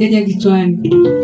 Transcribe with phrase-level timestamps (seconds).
[0.00, 1.19] haujaja haujaja kichwani nina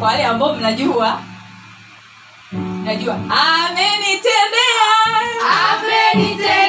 [0.00, 1.20] kwa wale ambao mnajua
[2.84, 4.90] najua amenitendea.
[5.70, 6.59] Amenitendea.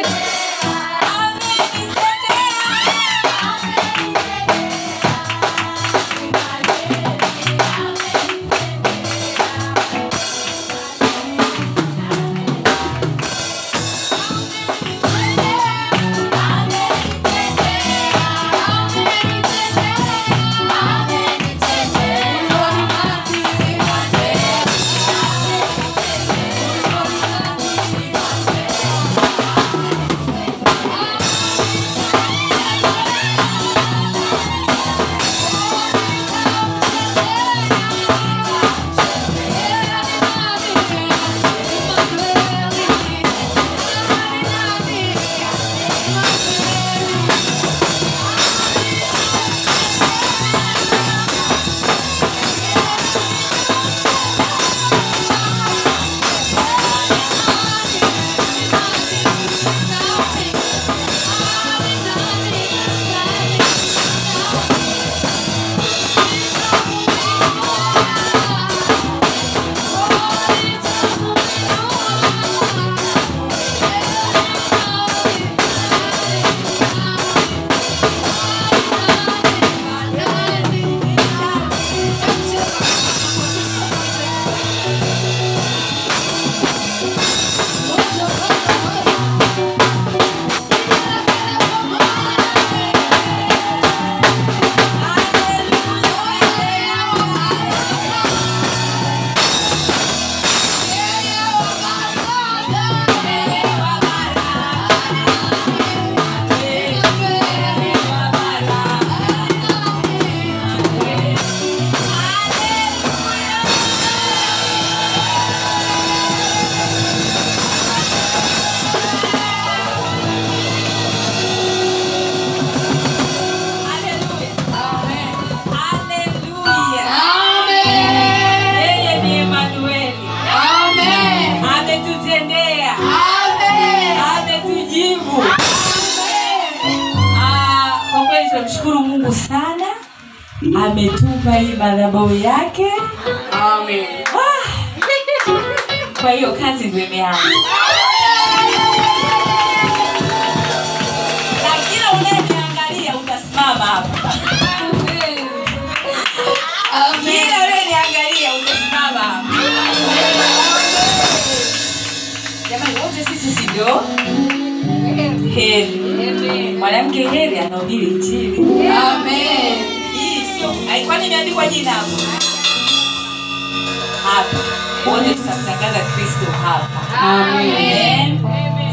[176.71, 177.19] Hapa.
[177.21, 178.39] Amen.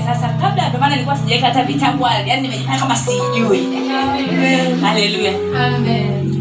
[0.06, 3.68] Sasa kabla ndio maana nilikuwa sijaweka hata vitabu yani nimejifanya kama sijui.
[4.82, 5.32] Haleluya.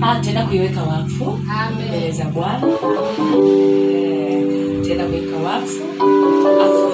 [0.02, 1.40] Ah, tena kuiweka wakfu
[1.76, 2.68] mbele za Bwana.
[2.68, 2.78] Eh,
[4.88, 5.84] Tena kuiweka wakfu.
[6.62, 6.88] Afu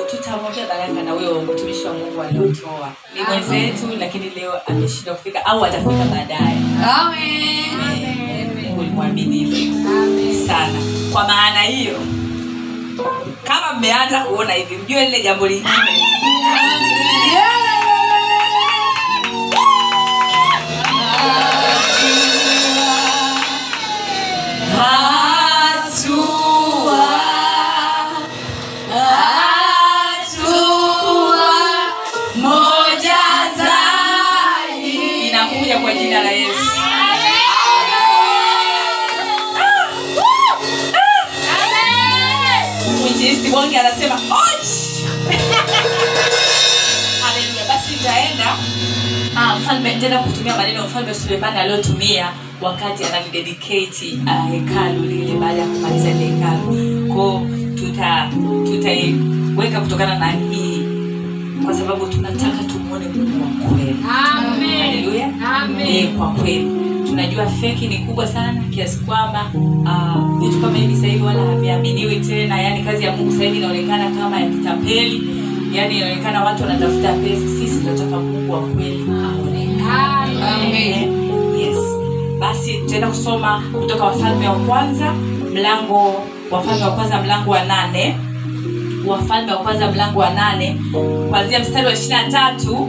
[0.69, 5.91] baraka na huyo mtumishi wa mungu aliotoa ni mwenzetu lakini leo ameshindwa kufika au atafika
[6.11, 6.57] baadaye
[8.67, 9.75] mungu ni mwaminifu
[10.47, 10.79] sana
[11.13, 11.95] kwa maana hiyo
[13.43, 16.03] kama mmeanza kuona hivi mjue lile jambo lingine.
[24.77, 25.32] Hatua
[50.03, 52.25] tena kutumia maneno mfalme sulemani aliyotumia
[52.61, 57.07] wakati analidedicate uh, hekalu lile baada ya kumaliza ile hekalu.
[57.13, 57.41] Ko
[57.75, 58.29] tuta
[58.65, 60.83] tutaiweka kutokana na hii
[61.65, 63.95] kwa sababu tunataka tumuone mungu wa kweli.
[64.07, 65.29] Haleluya
[65.87, 66.67] Eh, kwa kweli.
[67.07, 69.45] Tunajua feki ni kubwa sana kiasi kwamba
[70.39, 72.61] vitu uh, kama hivi sasa hivi wala haviaminiwi tena.
[72.61, 75.21] Yaani kazi ya mungu sasa hivi inaonekana kama ya kitapeli.
[75.73, 77.47] Yaani inaonekana watu wanatafuta pesa.
[77.59, 79.03] Sisi tunataka mungu wa kweli
[80.63, 81.07] aonekane
[81.59, 81.77] yes.
[82.39, 85.13] Basi tutaenda kusoma kutoka wafalme wa kwanza
[85.53, 88.15] mlango wafalme wa kwanza mlango wa nane.
[89.07, 90.77] Wafalme wa kwanza mlango wa nane
[91.29, 92.87] kuanzia mstari wa ishirini na tatu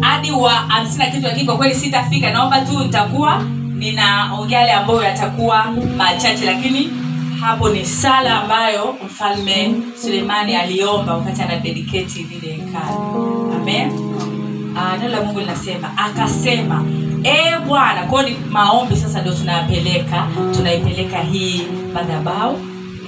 [0.00, 2.30] hadi wa hamsini na kitu lakini kwa kweli sitafika.
[2.30, 3.42] Naomba tu nitakuwa
[3.74, 5.64] ninaongea yale ambayo yatakuwa
[5.96, 6.90] machache lakini
[7.40, 13.52] hapo ni sala ambayo mfalme sulemani aliomba wakati anadedicate lile hekalu.
[13.56, 13.92] Amen
[14.76, 16.84] Ah, neno la mungu linasema akasema
[17.24, 21.62] e bwana kwao ni maombi sasa ndio tunayapeleka tunaipeleka hii
[21.94, 22.58] madhabau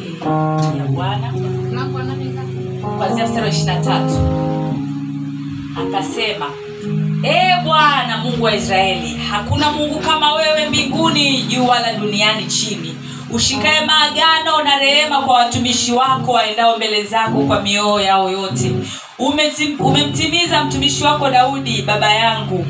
[0.02, 1.32] e, ya bwana.
[2.98, 4.14] Kwanzia mstari wa ishirina tatu
[5.80, 6.46] akasema
[7.22, 12.94] e bwana mungu wa israeli hakuna mungu kama wewe mbinguni juu wala duniani chini
[13.32, 18.72] ushikae maagano na rehema kwa watumishi wako waendao mbele zako kwa mioyo yao yote
[19.18, 22.66] Umeti- umemtimiza mtumishi wako daudi baba yangu.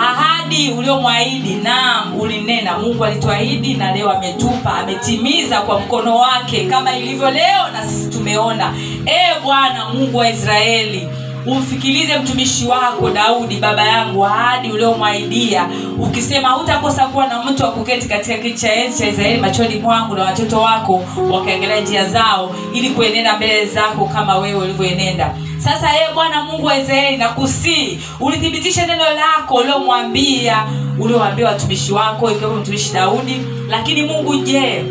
[0.00, 2.78] Ahadi uliomwahidi naam ulinena.
[2.78, 8.74] Mungu alituahidi na leo ametupa ametimiza kwa mkono wake kama ilivyo leo na sisi tumeona.
[9.06, 11.08] E bwana mungu wa israeli
[11.46, 15.66] umfikilize mtumishi wako daudi baba yangu ahadi uliomwahidia.
[15.98, 20.14] Ukisema hutakosa kuwa na mtu wa kuketi katika kiti cha enzi cha israeli machoni mwangu
[20.14, 25.34] na watoto wako wakaangalia njia zao ili kuenenda mbele zako kama wewe ulivyoenenda
[25.64, 30.66] sasa ye bwana mungu wa israeli nakusii ulithibitishe neno lako uliomwambia
[30.98, 33.42] uliowaambia watumishi wako ikiwemo mtumishi daudi.
[33.68, 34.84] Lakini mungu je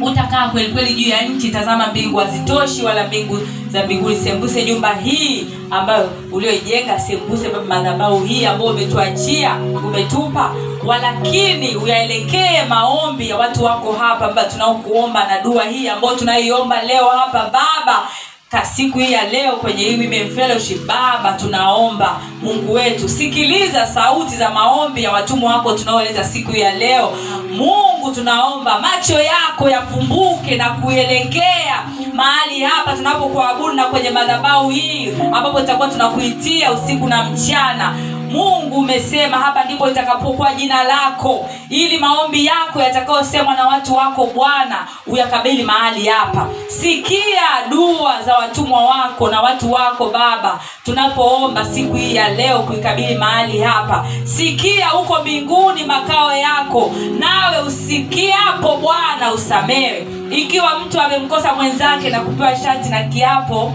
[0.00, 1.48] utakaa kweli kweli juu ya nchi?
[1.50, 3.38] Tazama mbingu hazitoshi wala mbingu
[3.68, 4.16] za mbinguni.
[4.16, 9.54] Sembuse nyumba hii ambayo ulioijenga sembuse madhabau hii ambayo umetuachia
[9.86, 10.54] umetupa.
[10.86, 17.08] Walakini uyaelekee maombi ya watu wako hapa baba tunaokuomba na dua hii ambayo tunaiomba leo
[17.08, 18.08] hapa baba
[18.50, 24.36] ka siku hii ya leo kwenye hii Women fellowship baba tunaomba mungu wetu sikiliza sauti
[24.36, 27.12] za maombi ya watumwa wako tunaoleta siku ya leo.
[27.56, 31.82] Mungu tunaomba macho yako yafumbuke na kuelekea
[32.14, 37.96] mahali hapa tunapokuabudu na kwenye madhabahu hii ambapo tutakuwa tunakuitia usiku na mchana
[38.30, 44.86] mungu umesema hapa ndipo itakapokuwa jina lako ili maombi yako yatakayosemwa na watu wako bwana
[45.06, 46.48] uyakabili mahali hapa.
[46.68, 53.14] Sikia dua za watumwa wako na watu wako baba tunapoomba siku hii ya leo kuikabili
[53.14, 54.06] mahali hapa.
[54.24, 62.56] Sikia huko mbinguni makao yako nawe usikiapo bwana usamewe ikiwa mtu amemkosa mwenzake na kupewa
[62.56, 63.72] shati na kiapo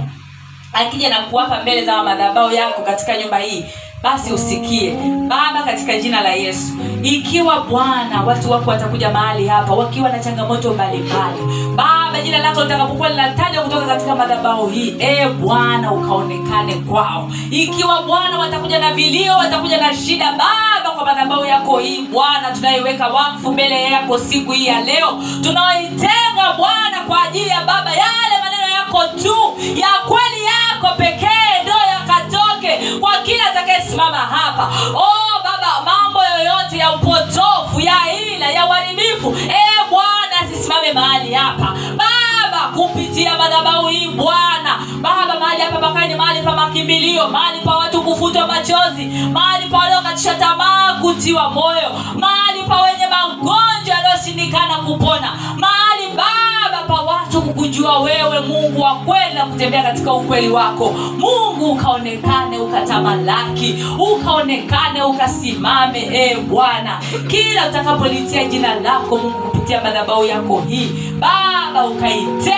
[0.74, 3.66] akija na kuwapa mbele za madhabao yako katika nyumba hii
[4.06, 4.91] basi usikie.
[5.28, 10.74] Baba katika jina la yesu ikiwa bwana watu wako watakuja mahali hapa wakiwa na changamoto
[10.74, 11.39] mbalimbali.
[11.76, 17.32] Baba jina lako litakapokuwa linatajwa kutoka katika madhabahu hii e bwana ukaonekane kwao.
[17.51, 23.08] Ikiwa bwana watakuja na vilio watakuja na shida baba kwa madhabahu yako hii bwana tunaiweka
[23.08, 25.24] wakfu mbele yako siku hii ya leo.
[25.43, 28.36] Tunaoitenga bwana kwa ajili ya baba yale
[28.76, 34.71] yako tu ya kweli yako pekee ndo yakatoke kwa kila atakayesimama hapa.
[34.95, 41.73] Oh baba mambo yoyote ya upotofu ya ila ya uharibifu e bwana asisimame mahali hapa.
[41.97, 42.35] Baba
[42.68, 44.80] kupitia madhabahu hii bwana.
[45.01, 50.36] Baba mahali hapa pakani mahali pa makimbilio mahali pa watu kufutwa machozi mahali pa waliokatisha
[50.36, 51.89] tamaa kutiwa moyo
[52.20, 58.95] mahali pa wenye magonjwa yaliyoshindikana kupona mahali baba pa watu kukuju kukujua wewe mungu wa
[58.95, 60.91] kweli na kutembea katika ukweli wako.
[61.18, 66.99] Mungu ukaonekane ukatamalaki ukaonekane ukasimame e bwana.
[67.28, 71.86] Kila utakapolitia jina lako mungu kupitia madhabau yako hii baba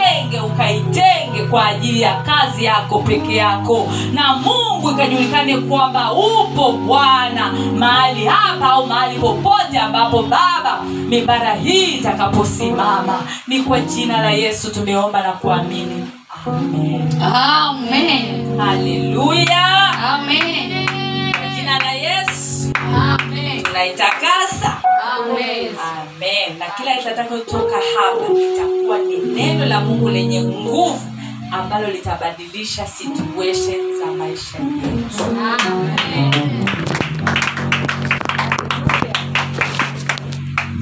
[0.02, 7.54] ukaitenge ukaitenge kwa ajili ya kazi yako peke yako na mungu ikajulikane kwamba upo bwana
[7.78, 14.72] mahali hapa au mahali popote ambapo baba mibara hii itakaposimama ni kwa jina la yesu
[14.74, 16.06] tumeomba na kuamini
[16.48, 18.58] amen Amen.
[18.60, 19.68] haleluya
[20.14, 20.86] Amen.
[21.32, 23.47] kwa jina la yesu Amen.
[23.78, 25.70] Tunaitakasa Amen.
[25.78, 31.02] amen na kila litakayotoka hapa litakuwa ni neno la mungu lenye nguvu
[31.52, 35.26] ambalo litabadilisha situation za maisha yetu
[35.70, 36.70] Amen.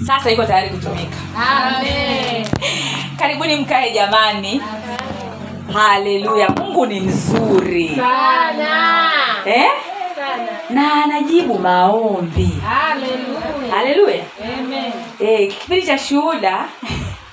[0.08, 2.48] sasa iko tayari kutumika Amen.
[3.20, 4.62] karibuni mkae jamani
[5.74, 9.12] haleluya mungu ni mzuri Sana.
[9.46, 9.70] eh?
[10.70, 12.50] Na anajibu maombi.
[13.72, 14.24] Haleluya
[14.60, 14.92] Amen.
[15.20, 16.66] eh, kipindi cha shuhuda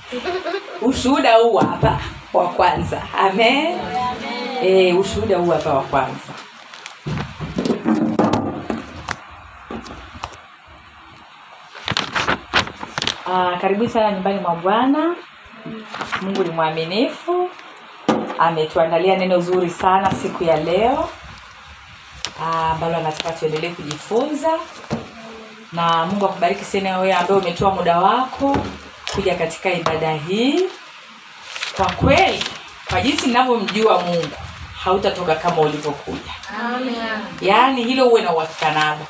[0.81, 1.99] ushuhuda huu hapa
[2.33, 3.01] wa kwanza.
[3.19, 3.79] Amen.
[4.63, 6.33] Eh, ushuhuda huu hapa wa kwanza.
[13.25, 15.15] Ah, karibuni sana nyumbani mwa bwana.
[16.21, 17.49] Mungu ni mwaminifu.
[18.39, 21.09] Ametuandalia neno zuri sana siku ya leo
[22.71, 24.49] ambalo anataka tuendelee kujifunza.
[25.71, 28.57] Na mungu akubariki sana wewe ambaye umetoa muda wako
[29.15, 30.59] kuja katika ibada hii.
[31.77, 32.43] Kwa kweli
[32.89, 34.27] kwa jinsi ninavyomjua mungu
[34.83, 36.31] hautatoka kama ulivyokuja.
[36.65, 36.95] Amen.
[37.41, 39.07] yaani hilo uwe na uhakika nalo.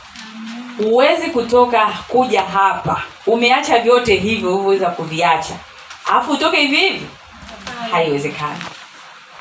[0.77, 3.03] Huwezi kutoka kuja hapa.
[3.25, 5.53] Umeacha vyote hivyo ulivyoweza kuviacha.
[6.11, 7.07] Alafu utoke hivi hivi?
[7.91, 8.59] Haiwezekani.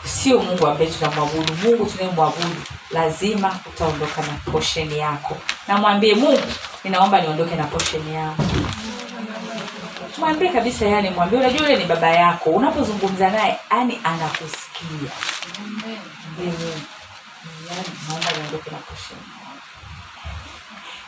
[0.04, 1.54] Sio mungu ambaye tunamwabudu.
[1.64, 2.62] Mungu tunayemwabudu
[2.92, 5.36] lazima utaondoka na posheni yako.
[5.68, 6.42] Na mwambie mungu
[6.84, 8.42] ninaomba niondoke na posheni yangu
[10.18, 12.50] mwambie kabisa yani mwambie unajua yule ni baba yako.
[12.50, 15.10] Unapozungumza naye yani anakusikia.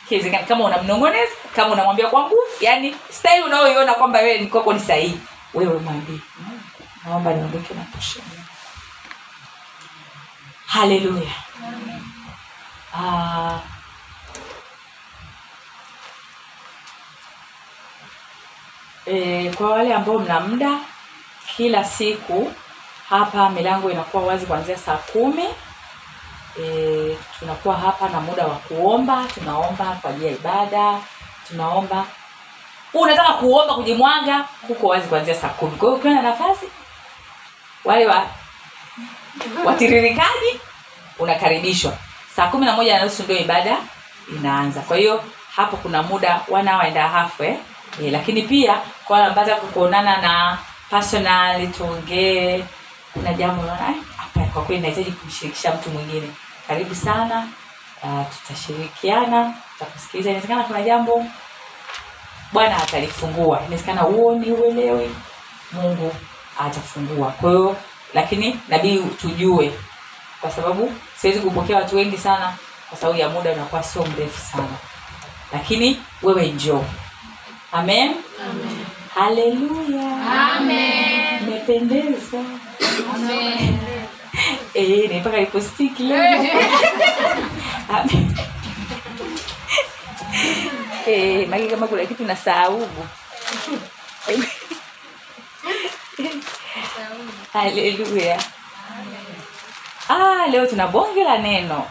[0.08, 4.80] Kiwezekana kama unamnongoneza kama unamwambia kwa nguvu yani staili unaoiona kwamba wewe ni kwako ni
[4.80, 5.20] sahihi.
[5.54, 6.18] Wewe mwambie
[7.04, 8.43] naomba niondoke na posheni yangu."
[10.66, 11.30] Haleluya
[12.96, 13.58] Ah,
[19.06, 20.78] e, kwa wale ambao mna muda
[21.56, 22.52] kila siku
[23.10, 25.44] hapa milango inakuwa wazi kuanzia saa kumi.
[26.62, 30.98] E, tunakuwa hapa na muda wa kuomba tunaomba kwa ajili ya ibada
[31.48, 32.06] tunaomba.
[32.94, 35.76] Unataka kuomba kujimwaga huko wazi kuanzia saa kumi.
[35.76, 36.66] Kwa hiyo ukiwa na nafasi
[37.84, 38.26] wale wa
[39.64, 40.60] watiririkaji
[41.18, 41.92] unakaribishwa.
[42.36, 43.76] Saa kumi na moja na nusu ndio ibada
[44.36, 44.80] inaanza.
[44.80, 45.24] Kwa hiyo
[45.56, 47.56] hapo kuna muda wanaoenda half eh?
[48.02, 48.74] Eh, lakini pia
[49.04, 49.90] kwa wale wanataka
[50.22, 50.58] na
[50.90, 52.64] personal tuongee
[53.12, 56.30] kuna jambo unaona hapa kwa kweli nahitaji kumshirikisha mtu mwingine.
[56.68, 57.48] Karibu sana
[58.02, 60.30] uh, tutashirikiana tutakusikiliza.
[60.30, 61.26] Inawezekana kuna jambo
[62.52, 63.60] bwana atalifungua.
[63.60, 65.10] Inawezekana uoni uelewi
[65.72, 66.14] mungu
[66.60, 67.30] atafungua.
[67.30, 67.76] Kwa hiyo
[68.14, 69.72] lakini nabii tujue
[70.40, 72.54] kwa sababu siwezi kupokea watu wengi sana
[72.88, 74.76] kwa sababu ya muda unakuwa sio mrefu sana.
[75.52, 76.84] Lakini wewe njoo.
[77.72, 78.14] Amen?
[79.14, 80.16] Haleluya.
[80.56, 81.48] Amen.
[81.48, 82.38] umependeza
[83.14, 83.78] Amen.
[84.74, 86.46] Eh, ni mpaka lipostiki leo.
[87.88, 88.36] Amen.
[91.06, 93.06] Eh, maki kama kuna kitu na saubu
[97.52, 98.38] haleluya
[100.08, 101.86] ah, leo tuna bonge la neno.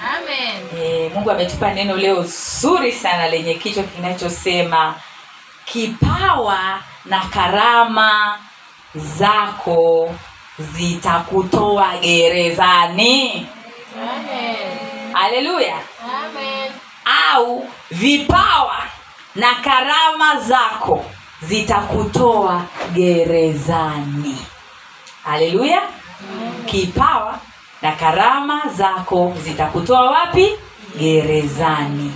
[0.00, 0.82] Amen.
[0.82, 2.22] e, mungu ametupa neno leo
[2.60, 4.94] zuri sana lenye kichwa kinachosema
[5.64, 8.38] kipawa na karama
[8.94, 10.14] zako
[10.58, 13.46] zitakutoa gerezani.
[13.96, 15.12] Amen.
[15.12, 15.76] haleluya
[17.32, 18.82] au vipawa
[19.34, 21.04] na karama zako
[21.42, 22.62] zitakutoa
[22.94, 24.36] gerezani.
[25.24, 25.82] Haleluya.
[26.66, 27.38] Kipawa
[27.82, 30.48] na karama zako zitakutoa wapi?
[30.98, 32.12] Gerezani.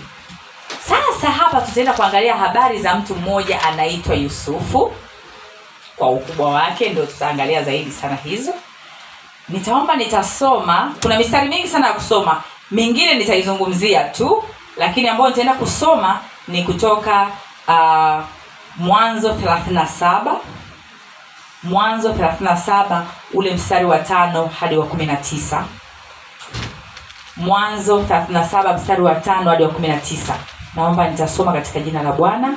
[0.88, 4.92] Sasa hapa tutaenda kuangalia habari za mtu mmoja anaitwa yusufu.
[5.96, 8.52] Kwa ukubwa wake ndio tutaangalia zaidi sana hizo.
[9.48, 10.94] Nitaomba nitasoma.
[11.02, 12.42] Kuna mistari mingi sana ya kusoma.
[12.70, 14.44] Mingine nitaizungumzia tu
[14.76, 17.28] lakini ambayo nitaenda kusoma ni kutoka
[17.68, 18.24] uh,
[18.76, 20.36] mwanzo 37
[21.62, 23.02] mwanzo 37
[23.34, 25.64] ule mstari wa tano hadi wa kumi na tisa.
[27.36, 30.36] Mwanzo 37 mstari wa tano hadi wa kumi na tisa.
[30.76, 32.54] Naomba nitasoma katika jina la bwana.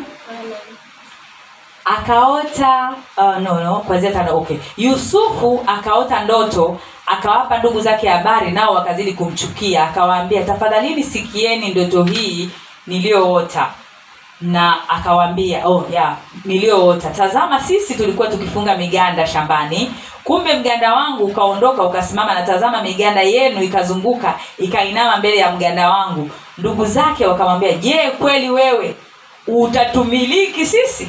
[1.86, 4.57] Akaota uh, no no kwanzia tano okay.
[4.78, 9.84] Yusufu akaota ndoto akawapa ndugu zake habari nao wakazidi kumchukia.
[9.84, 12.49] Akawaambia tafadhalini sikieni ndoto hii
[12.88, 13.68] niliyoota
[14.41, 16.15] na akawaambia oh yeah,
[16.45, 19.91] niliyoota tazama sisi tulikuwa tukifunga miganda shambani
[20.23, 26.29] kumbe mganda wangu ukaondoka ukasimama na tazama miganda yenu ikazunguka ikainama mbele ya mganda wangu.
[26.57, 28.95] Ndugu zake wakamwambia je kweli wewe
[29.47, 31.07] utatumiliki sisi?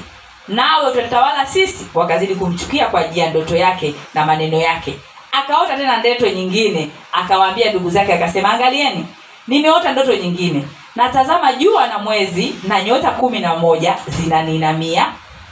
[0.49, 1.87] Nawe utatawala sisi?
[1.95, 4.99] Wakazidi kumchukia kwa ajili ya ndoto yake na maneno yake.
[5.33, 9.07] Akaota tena ndoto nyingine akawaambia ndugu zake akasema angalieni
[9.49, 10.65] nimeota ndoto nyingine
[10.99, 15.07] na tazama jua na mwezi na nyota kumi na moja zinaninamia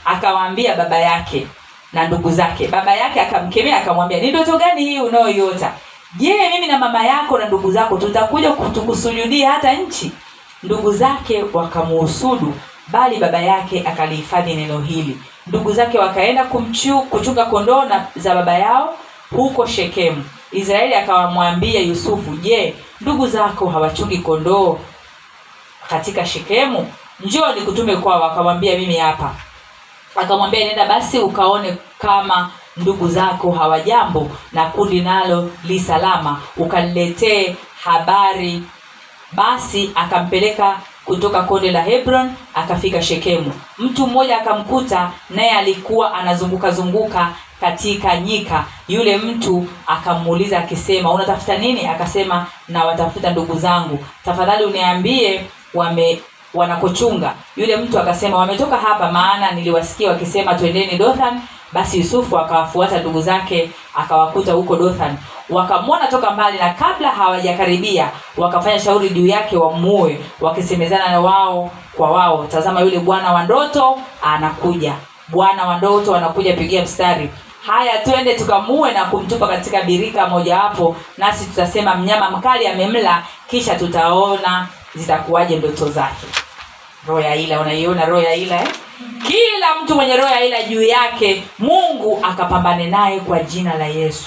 [0.05, 1.47] akawaambia baba yake
[1.93, 2.67] na ndugu zake.
[2.67, 5.71] Baba yake akamkemea akamwambia ni ndoto gani hii unayoiota?
[6.17, 10.11] Je mimi na mama yako na ndugu zako tutakuja tukusujudia hata nchi?
[10.63, 12.53] Ndugu zake wakamuhusudu
[12.87, 15.17] bali baba yake akalihifadhi neno hili.
[15.47, 18.95] Ndugu zake wakaenda kumchu, kuchunga kondoo na za baba yao
[19.35, 20.23] huko shekemu.
[20.51, 24.79] Israeli akawamwambia yusufu je ndugu zako hawachungi kondoo
[25.89, 26.93] katika shekemu?
[27.19, 28.23] Njoo nikutume kwao.
[28.23, 29.31] Akamwambia mimi hapa.
[30.15, 36.41] Akamwambia nenda basi ukaone kama ndugu zako hawajambo na kundi nalo li salama.
[36.57, 38.63] Ukaniletee habari.
[39.31, 43.53] Basi akampeleka kutoka konde la hebron akafika shekemu.
[43.77, 47.29] Mtu mmoja akamkuta naye alikuwa anazunguka zunguka
[47.61, 48.63] katika nyika.
[48.87, 51.87] Yule mtu akamuuliza akisema unatafuta nini?
[51.87, 54.05] Akasema nawatafuta ndugu zangu.
[54.25, 55.45] Tafadhali uniambie
[55.77, 56.21] wame
[56.53, 61.41] wanakochunga yule mtu akasema wametoka hapa maana niliwasikia wakisema twendeni dothan.
[61.73, 65.17] Basi yusufu akawafuata ndugu zake akawakuta huko dothan.
[65.49, 72.11] Wakamwona toka mbali na kabla hawajakaribia wakafanya shauri juu yake wamuue wakisemezana na wao kwa
[72.11, 72.45] wao.
[72.51, 74.93] Tazama yule bwana wa ndoto anakuja.
[75.27, 77.29] Bwana wa ndoto anakuja pigia mstari.
[77.65, 84.67] Haya twende tukamue na kumtupa katika birika mojawapo nasi tutasema mnyama mkali amemla kisha tutaona
[84.97, 86.27] zitakuwaje ndoto zake?
[87.07, 88.67] Roho ya ila unaiona roho ya ila eh?
[89.27, 94.25] kila mtu mwenye roho ya ila juu yake mungu akapambane naye kwa jina la yesu.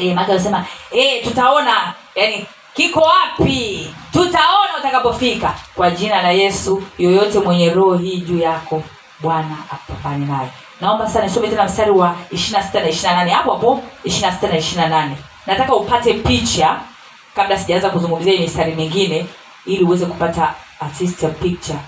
[0.00, 3.90] E, anasema e, tutaona yani kiko wapi?
[4.12, 5.54] Tutaona utakapofika.
[5.74, 8.82] Kwa jina la yesu yoyote mwenye roho hii juu yako
[9.20, 10.48] bwana apambane naye.
[10.80, 13.30] Naomba sana nisome tena mstari wa ishirina sita na ishirina nane.
[13.30, 15.16] Hapo hapo ishirina sita na ishirina nane.
[15.46, 16.80] Nataka upate picha
[17.36, 19.26] kabla sijaanza kuzungumzia hii mistari mingine
[19.66, 21.78] ili uweze kupata artist picture.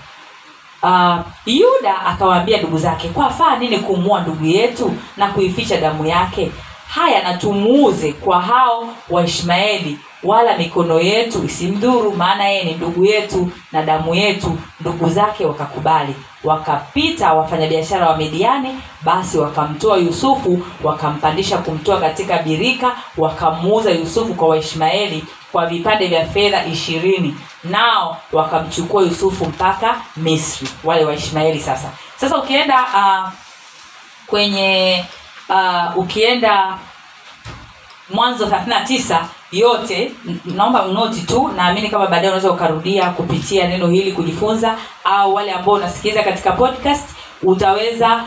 [0.83, 1.15] Uh,
[1.45, 6.51] yuda akawaambia ndugu zake kwafaa nini kumua ndugu yetu na kuificha damu yake?
[6.87, 13.83] Haya natumuuze kwa hao waishmaeli wala mikono yetu isimdhuru maana yeye ni ndugu yetu na
[13.83, 14.57] damu yetu.
[14.79, 16.15] Ndugu zake wakakubali.
[16.43, 18.69] Wakapita wafanyabiashara wa midiani
[19.01, 25.23] basi wakamtoa yusufu wakampandisha kumtoa katika birika wakamuuza yusufu kwa waishmaeli
[25.53, 27.37] kwa vipande vya fedha ishirini.
[27.63, 31.89] Nao wakamchukua yusufu mpaka misri wale waishmaeli sasa.
[32.17, 33.29] Sasa ukienda uh,
[34.27, 35.05] kwenye
[35.49, 36.77] uh, ukienda
[38.09, 40.11] mwanzo 39 yote
[40.45, 45.73] naomba unoti tu naamini kama baadaye unaweza ukarudia kupitia neno hili kujifunza au wale ambao
[45.75, 47.09] unasikiliza katika podcast
[47.43, 48.23] utaweza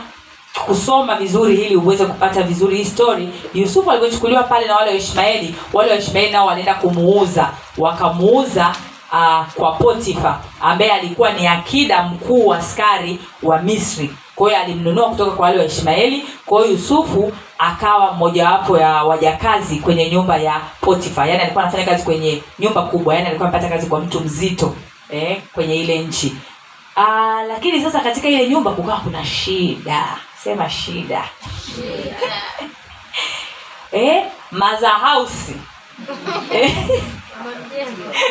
[0.65, 3.29] kusoma vizuri ili uweze kupata vizuri hii story.
[3.53, 7.49] Yusufu alivyochukuliwa pale na wale waishmaeli wale waishmaeli nao walienda kumuuza.
[7.77, 8.75] Wakamuuza
[9.13, 14.09] uh, kwa potifa ambaye alikuwa ni akida mkuu wa askari wa misri.
[14.35, 20.09] Kwa hiyo alimnunua kutoka kwa wale waishmaeli kwa hiyo yusufu akawa mmojawapo ya wajakazi kwenye
[20.11, 21.25] nyumba ya potifa.
[21.25, 23.13] Yaani alikuwa anafanya kazi kwenye nyumba kubwa.
[23.15, 24.75] Yaani alikuwa anapata kazi kwa mtu mzito
[25.09, 26.35] eh, kwenye ile nchi.
[26.97, 30.03] Aa, lakini sasa katika ile nyumba kukawa kuna shida
[30.43, 31.23] sema shida.
[33.91, 35.55] Eh, maza house.
[36.51, 36.71] Eh,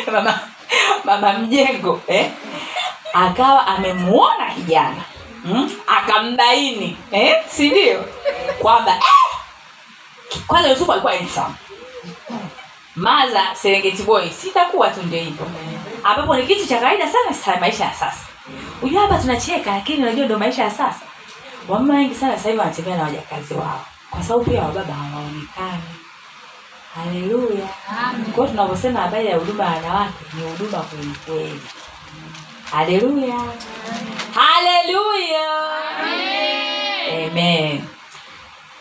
[0.13, 0.39] mama,
[1.03, 2.31] mama mjengo eh,
[3.13, 5.03] akawa amemuona kijana.
[5.45, 5.71] Mm?
[5.87, 7.35] akambaini eh?
[7.49, 7.71] si
[8.59, 9.01] kwamba eh!
[10.47, 11.55] kwanza yusufu alikuwa handsome.
[12.95, 15.47] Maza serengeti boy sitakuwa tu ndio hivyo.
[16.03, 18.25] Ambapo ni kitu cha kawaida sana maisha ya sasa.
[18.81, 21.06] Unajua hapa tunacheka lakini unajua ndio maisha ya sasa
[21.67, 23.85] wamama wengi sana sasa hivi wanatembea na wajakazi wao.
[24.11, 25.83] Kwa sababu pia wababa hawaonekani.
[26.95, 27.67] Haleluya.
[28.35, 31.61] Kwa hiyo tunavyosema habari ya huduma ya wanawake ni huduma kwelikweli
[32.71, 33.35] haleluya.
[34.33, 35.47] Haleluya.
[37.27, 37.83] Amen.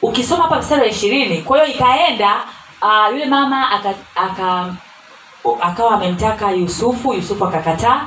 [0.02, 2.36] Ukisoma hapa mstari wa ishirini kwa hiyo ikaenda
[2.82, 4.74] uh, yule mama aka, aka
[5.62, 8.06] akawa amemtaka yusufu yusufu akakataa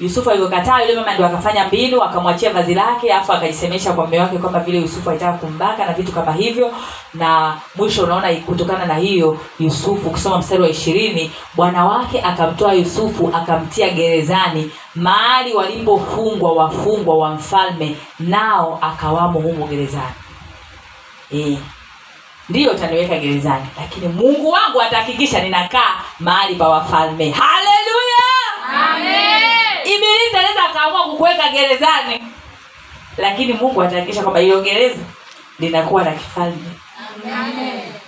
[0.00, 4.38] yusufu alivyokataa yule mama ndio akafanya mbinu akamwachia vazi lake afu akajisemesha kwa mume wake
[4.38, 6.72] kwamba vile yusufu alitaka kumbaka na vitu kama hivyo.
[7.14, 13.30] Na mwisho unaona kutokana na hiyo yusufu ukisoma mstari wa ishirini bwana wake akamtoa yusufu
[13.34, 20.14] akamtia gerezani mahali walipofungwa wafungwa wa mfalme nao akawamo humo gerezani.
[21.34, 21.58] E,
[22.48, 27.30] ndiyo utaniweka gerezani lakini mungu wangu atahakikisha ninakaa mahali pa wafalme.
[27.30, 28.24] Haleluya
[29.84, 32.24] ibilisi anaweza akaamua kukuweka gerezani.
[33.16, 35.02] Lakini mungu atahakikisha kwamba hiyo gereza
[35.58, 36.70] linakuwa la kifalme.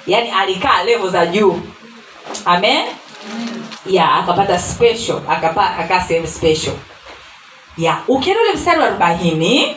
[0.07, 1.61] Yaani alikaa levo za juu.
[2.45, 2.85] Amen?
[3.87, 6.75] Ya akapata special akapa akaa sehemu special.
[7.79, 9.77] Ya ukienda ule mstari wa arobaini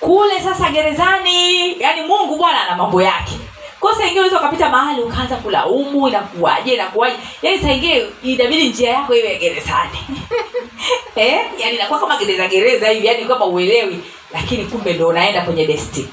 [0.00, 3.34] kule sasa gerezani yani mungu bwana ana mambo yake
[3.80, 7.16] kwa saa ingine unaweza ukapita mahali ukaanza kulaumu inakuwaje inakuwaje.
[7.42, 9.98] Yaani saa ingine inabidi njia yako iwe gerezani.
[11.16, 11.40] Eh?
[11.58, 14.04] Yaani inakuwa kama gereza gereza hivi yaani kama uelewi.
[14.32, 16.08] Lakini kumbe ndo unaenda kwenye desti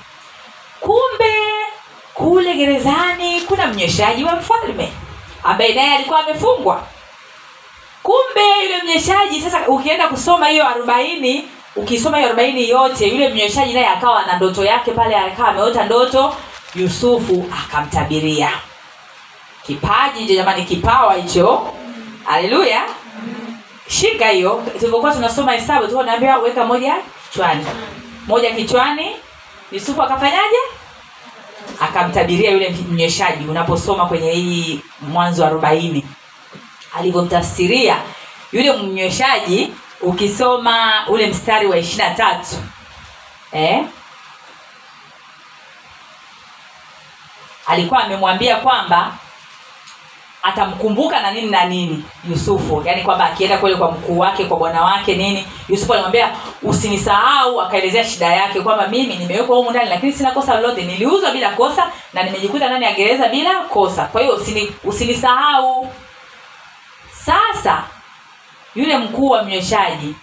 [0.80, 1.34] kumbe
[2.13, 4.91] kule gerezani kuna mnyeshaji wa mfalme
[5.43, 6.84] ambaye naye alikuwa amefungwa.
[8.03, 13.88] Kumbe yule mnyeshaji sasa ukienda kusoma hiyo arobaini ukisoma hiyo arobaini yote yule mnyeshaji naye
[13.88, 16.36] akawa na ndoto yake pale akawa ameota ndoto
[16.76, 18.49] yusufu akamtabiria.
[19.65, 21.74] Kipaji hicho jamani kipawa hicho.
[22.26, 22.82] Haleluya.
[23.88, 24.63] Shika hiyo.
[24.80, 26.95] Tulivyokuwa tunasoma hesabu tulikuwa tunaambiwa weka moja
[27.32, 27.65] kichwani.
[28.28, 29.15] Moja kichwani.
[29.72, 30.57] Yusufu akafanyaje?
[31.82, 36.05] Akamtabiria yule mnyeshaji unaposoma kwenye hii mwanzo arobaini
[36.97, 37.97] alivyomtafsiria
[38.51, 42.55] yule mnyweshaji ukisoma ule mstari wa ishiri na tatu
[43.51, 43.84] eh?
[47.68, 49.13] Alikuwa amemwambia kwamba
[50.43, 52.82] atamkumbuka na nini na nini yusufu.
[52.86, 56.30] Yaani kwamba akienda kule kwa mkuu wake kwa bwana wake nini yusufu alimwambia
[56.63, 60.84] usinisahau akaelezea shida yake kwamba mimi nimewekwa humu ndani lakini sina kosa lolote.
[60.84, 64.05] Niliuzwa bila kosa na nimejikuta ndani ya gereza bila kosa.
[64.05, 65.91] Kwa hiyo usini, usinisahau.
[67.26, 67.84] Sasa
[68.76, 70.15] yule mkuu wa mnyweshaji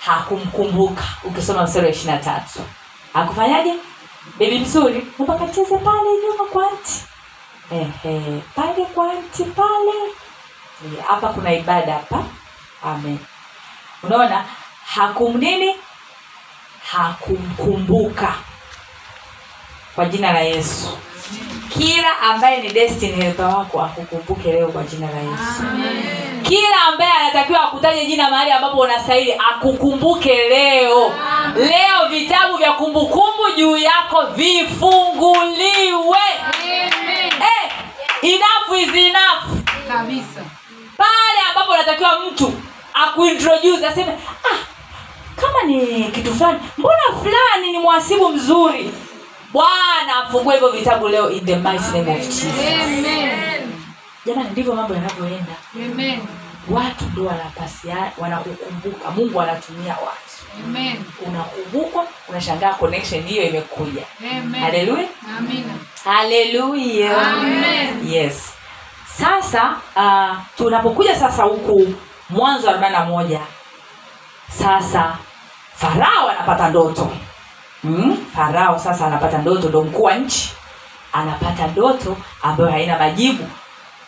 [0.00, 1.04] hakumkumbuka.
[1.24, 2.58] Ukisoma mstari wa ishiri na tatu.
[3.12, 3.74] Hakufanyaje
[4.38, 7.04] bebi mzuri mpakacheze pale nyuma kwa anti
[7.72, 9.92] Ehe, pale kwa nti pale
[11.08, 12.24] hapa kuna ibada hapa.
[12.82, 13.18] Amen.
[14.02, 14.44] Unaona
[14.86, 15.74] hakumnini,
[16.92, 18.34] hakumkumbuka.
[19.94, 20.98] Kwa jina la yesu
[21.78, 25.62] kila ambaye ni destiny helper wako akukumbuke leo kwa jina la yesu.
[26.42, 31.12] Kila ambaye anatakiwa akutaje jina mahali ambapo unastahili akukumbuke leo.
[31.56, 36.18] Leo vitabu vya kumbukumbu juu yako vifunguliwe.
[37.38, 37.70] Hey,
[38.34, 39.64] enough is enough.
[39.88, 40.40] Kabisa.
[40.96, 42.52] Pale ambapo unatakiwa mtu
[42.94, 44.12] akuintroduce aseme
[44.44, 44.56] ah,
[45.40, 48.90] kama ni kitu fulani mbona fulani ni mwasibu mzuri
[49.56, 52.44] bwana afungue hivyo vitabu leo in the mighty name of jesus.
[52.84, 53.72] Amen.
[54.26, 55.52] jamani ndivyo mambo yanavyoenda.
[56.70, 59.10] Watu ndo wanapasia wanakukumbuka.
[59.10, 60.64] Mungu anatumia watu.
[60.64, 61.04] Amen.
[61.26, 64.02] unakumbukwa unashangaa connection hiyo imekuja.
[64.60, 65.08] Haleluya
[66.04, 67.34] haleluya
[68.06, 68.52] yes.
[69.18, 71.94] Sasa uh, tunapokuja sasa huku
[72.30, 73.40] mwanzo arobaini na moja
[74.58, 75.16] sasa
[75.76, 77.10] farao anapata ndoto
[77.84, 78.26] mm?
[78.36, 80.52] farao sasa anapata ndoto ndo mkuu wa nchi.
[81.12, 83.48] Anapata ndoto ambayo haina majibu.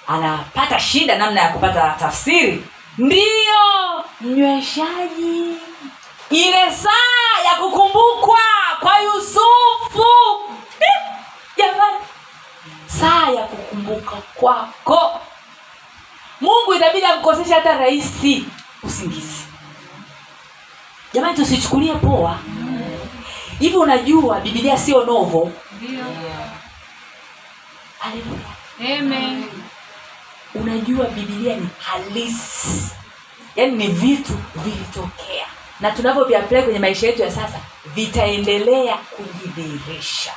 [0.06, 2.64] Anapata shida namna ya kupata tafsiri.
[2.98, 5.56] Ndiyo mnyweshaji.
[6.30, 8.38] Ile saa ya kukumbukwa
[8.80, 10.06] kwa yusufu.
[10.80, 11.12] Eh,
[11.56, 11.96] jamani.
[12.86, 15.20] Saa ya kukumbuka kwako.
[16.40, 18.44] Mungu itabidi amkosesha hata rahisi
[18.82, 19.42] usingizi.
[21.12, 22.38] Jamani tusichukulie poa
[23.58, 25.52] hivi unajua bibilia sio novo?
[28.04, 29.44] Amen.
[30.54, 32.90] unajua bibilia ni halisi.
[33.56, 35.46] Yaani ni vitu vilitokea.
[35.80, 37.60] Na tunavyoviaplai kwenye maisha yetu ya sasa
[37.94, 40.32] vitaendelea kujidhihirisha.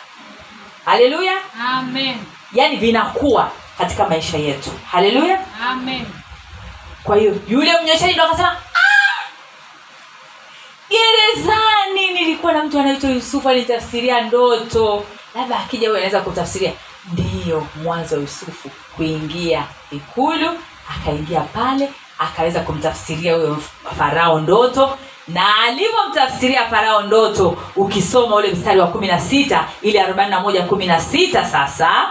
[0.86, 1.34] Haleluya.
[1.67, 2.17] Amen.
[2.53, 4.72] yaani vinakuwa katika maisha yetu.
[4.91, 5.39] Haleluya.
[7.03, 8.90] Kwa hiyo yule mnyeshaji ndo akasema "Ah!
[10.91, 15.03] Gerezani nilikuwa na mtu anaitwa yusufu alitafsiria ndoto.
[15.35, 16.71] Labda akija huyo anaweza kutafsiria.
[17.13, 20.49] Ndiyo mwanzo wa yusufu kuingia ikulu
[20.95, 21.89] akaingia pale
[22.19, 23.57] akaweza kumtafsiria huyo
[23.97, 24.97] farao ndoto.
[25.27, 30.63] Na alivyomtafsiria farao ndoto ukisoma ule mstari wa kumi na sita ili arobaini na moja
[30.63, 32.09] kumi na sita sasa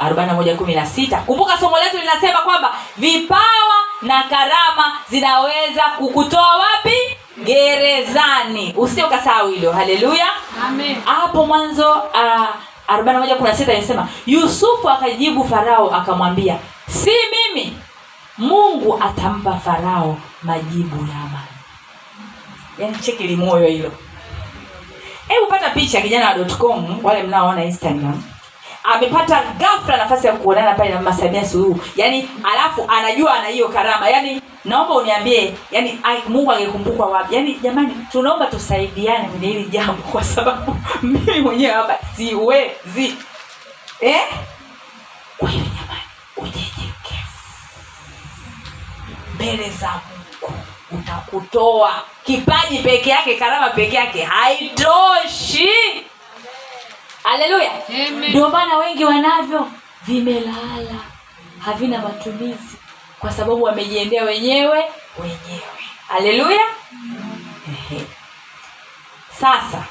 [0.00, 6.96] 41:16 kumbuka somo letu linasema kwamba vipawa na karama zinaweza kukutoa wapi?
[7.44, 8.74] Gerezani.
[8.76, 9.72] Usije ukasahau hilo.
[9.72, 10.26] Haleluya.
[10.66, 10.96] Amen.
[11.04, 12.46] hapo mwanzo uh,
[12.88, 17.76] 41:16 inasema yusufu akajibu farao akamwambia si mimi.
[18.38, 21.52] Mungu atampa farao majibu ya amani.
[22.78, 23.92] Yaani cheki limoyo hilo.
[25.28, 28.22] Hebu pata picha kijana wa .com wale mnaoona instagram
[28.84, 31.80] amepata ghafla nafasi ya kuonana pale na mama samia suluhu.
[31.96, 34.08] Yaani alafu anajua ana hiyo karama.
[34.10, 37.34] Yaani naomba uniambie yani ai, mungu angekumbukwa wapi?
[37.34, 43.14] Yaani jamani tunaomba tusaidiane kwenye hili jambo kwa sababu mimi mwenyewe hapa siwezi.
[44.00, 44.20] Eh?
[45.38, 46.02] kwa hiyo jamani
[46.36, 47.38] unyenyekevu.
[49.34, 50.54] Mbele za mungu
[51.02, 52.02] utakutoa.
[52.24, 55.68] Kipaji peke yake karama peke yake haitoshi
[57.22, 57.70] haleluya.
[58.28, 59.68] Ndio maana wengi wanavyo
[60.06, 60.94] vimelala
[61.64, 62.76] havina matumizi
[63.20, 64.84] kwa sababu wamejiendea wenyewe
[65.18, 65.62] wenyewe.
[66.08, 66.60] Haleluya.
[69.40, 69.84] Sasa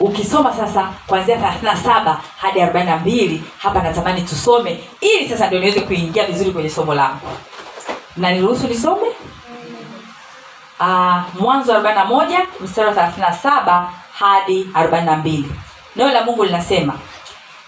[0.00, 6.50] ukisoma sasa kuanzia 37 hadi 42 hapa natamani tusome ili sasa ndio niweze kuingia vizuri
[6.50, 7.28] kwenye somo langu.
[8.16, 9.08] Na niruhusu nisome?
[10.80, 13.86] Uh, mwanzo 41 mstari wa 37
[14.20, 15.44] hadi 42
[15.96, 16.98] neno la mungu linasema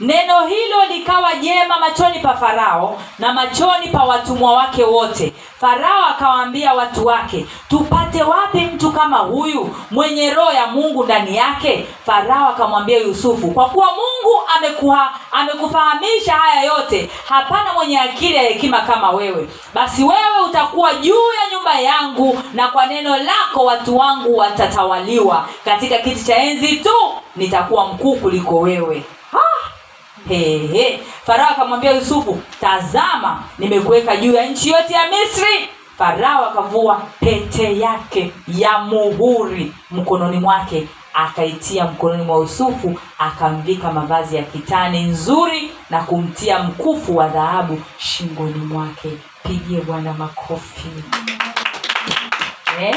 [0.00, 5.32] neno hilo likawa jema machoni pa farao na machoni pa watumwa wake wote.
[5.60, 11.86] Farao akawaambia watu wake tupate wapi mtu kama huyu mwenye roho ya mungu ndani yake?
[12.06, 18.80] Farao akamwambia yusufu kwa kuwa mungu amekuha, amekufahamisha haya yote hapana mwenye akili ya hekima
[18.80, 19.48] kama wewe.
[19.74, 25.48] Basi wewe utakuwa juu ya nyumba yangu na kwa neno lako watu wangu watatawaliwa.
[25.64, 26.94] Katika kiti cha enzi tu
[27.36, 29.02] nitakuwa mkuu kuliko wewe
[30.28, 31.00] Hehe.
[31.26, 35.68] farao akamwambia yusufu tazama nimekuweka juu ya nchi yote ya misri
[35.98, 44.42] farao akavua pete yake ya muhuri mkononi mwake akaitia mkononi mwa yusufu akamvika mavazi ya
[44.42, 49.08] kitani nzuri na kumtia mkufu wa dhahabu shingoni mwake
[49.42, 50.88] pigie bwana makofi
[52.80, 52.94] eh?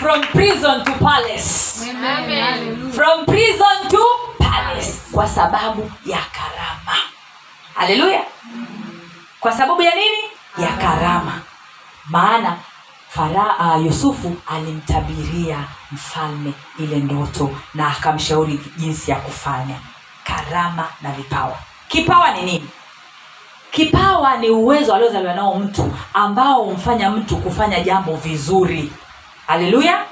[0.00, 1.80] from prison to palace
[2.18, 2.92] Amen.
[2.92, 4.04] from prison to
[4.54, 6.98] palace kwa sababu ya karama.
[7.74, 8.20] Haleluya.
[9.40, 10.18] Kwa sababu ya nini?
[10.58, 11.40] Ya karama.
[12.06, 12.56] Maana
[13.08, 15.58] fara uh, yusufu alimtabiria
[15.92, 19.74] mfalme ile ndoto na akamshauri jinsi ya kufanya.
[20.24, 21.56] Karama na vipawa.
[21.88, 22.68] Kipawa ni nini?
[23.70, 28.92] Kipawa ni uwezo aliozaliwa nao mtu ambao humfanya mtu kufanya jambo vizuri.
[29.46, 30.04] Haleluya.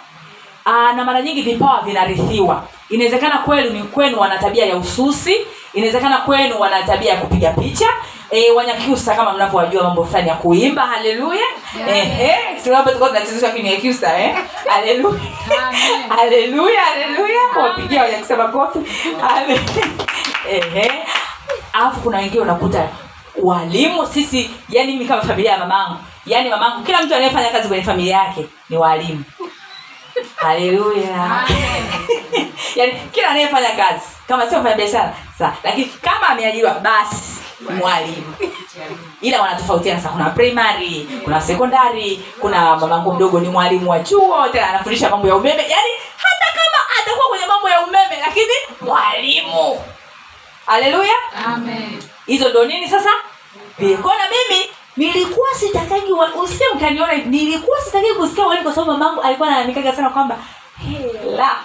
[0.66, 5.36] Aa, na mara nyingi vipawa vinarithiwa inawezekana kwenu ni kwenu wana tabia ya ususi
[5.74, 7.88] inawezekana kwenu wana tabia ya kupiga picha.
[8.30, 11.44] E, wanyakyusa kama mnavyowajua mambo fulani ya kuimba haleluya.
[14.20, 14.36] Eh?
[14.72, 15.20] Haleluya.
[16.08, 17.40] Haleluya haleluya.
[17.62, 18.78] Wapigia wanyakyusa makofi.
[21.72, 22.88] Alafu kuna wengine unakuta
[23.42, 27.82] walimu sisi yani mi kama familia ya mamangu yani mamangu kila mtu anayefanya kazi kwenye
[27.82, 29.24] familia yake ni walimu
[30.36, 31.44] haleluya.
[32.76, 35.52] Yani kila anayefanya kazi kama sio mfanya biashara sawa.
[35.64, 37.40] Lakini kama ameajiriwa basi
[37.80, 38.34] mwalimu.
[39.20, 44.68] Ila wanatofautiana sasa kuna primary kuna sekondari kuna mamangu mdogo ni mwalimu wa chuo tena
[44.68, 45.62] anafundisha mambo ya umeme.
[45.62, 49.80] Yani hata kama atakuwa kwenye mambo ya umeme lakini mwalimu.
[50.66, 51.14] Haleluya.
[52.26, 53.10] Hizo ndo nini sasa?
[54.02, 59.48] Kona mimi nilikuwa sitakaji wa- usie mkaniona nilikuwa sitaki kusikia walimu kwa sababu mamangu alikuwa
[59.48, 60.36] ananikaga sana kwamba
[60.90, 61.50] hela.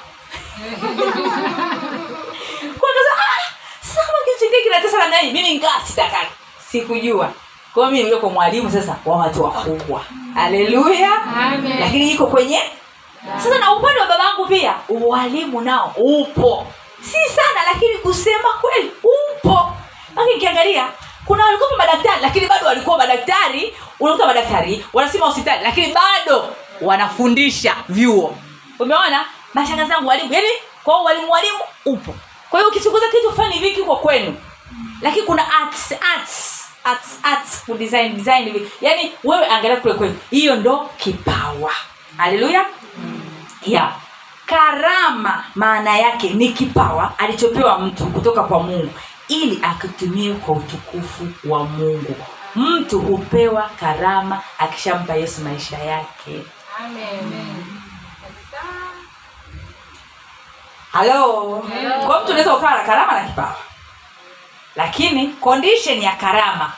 [3.19, 3.51] Ah,
[3.81, 6.29] sasa kitu kingine kinatesa namna hii mimi ngaa sitakagi
[6.71, 7.29] sikujua.
[7.73, 10.01] Kwa hiyo mimi nilikuwa mwalimu sasa wa watu wakubwa.
[10.33, 11.11] Haleluya.
[11.37, 11.79] Amen.
[11.79, 12.61] lakini iko kwenye
[13.37, 16.67] sasa na upande wa babangu pia ualimu nao upo.
[17.01, 19.73] Si sana lakini kusema kweli upo.
[20.15, 20.87] Lakini nikiangalia
[21.27, 23.75] kuna walikuwa madaktari lakini bado walikuwa madaktari.
[23.99, 28.37] Unakuta madaktari wanasema hospitali lakini bado wanafundisha vyuo.
[28.79, 29.25] Umeona?
[29.53, 30.33] Mashanga zangu walimu.
[30.33, 30.47] Yani
[30.83, 32.15] kwa hiyo walimu walimu upo.
[32.49, 34.35] Kwa hiyo ukichunguza kitu fulani hivi kiko kwenu.
[35.01, 38.71] Lakini kuna arts arts arts arts ku design design hivi.
[38.81, 40.17] Yani wewe angalia kule kwenu.
[40.29, 41.71] Hiyo ndo kipawa.
[42.17, 42.65] Haleluya
[43.65, 43.91] ya.
[44.45, 48.89] Karama maana yake ni kipawa alichopewa mtu kutoka kwa mungu
[49.27, 52.15] ili akitumie kwa utukufu wa mungu.
[52.55, 56.43] Mtu hupewa karama akishampa yesu maisha yake.
[60.91, 61.63] Halo
[62.05, 63.55] kwa mtu unaweza ukawa na karama na kipawa.
[64.75, 66.71] Lakini condition ya karama.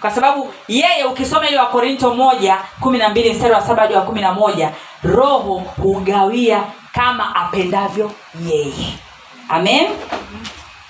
[0.00, 4.02] Kwa sababu yeye ukisoma ile Wakorinto moja kumi na mbili mstari wa saba hadi wa
[4.02, 4.72] kumi na moja
[5.04, 6.62] roho hugawia
[6.92, 8.12] kama apendavyo
[8.48, 8.94] yeye.
[9.48, 9.86] Amen?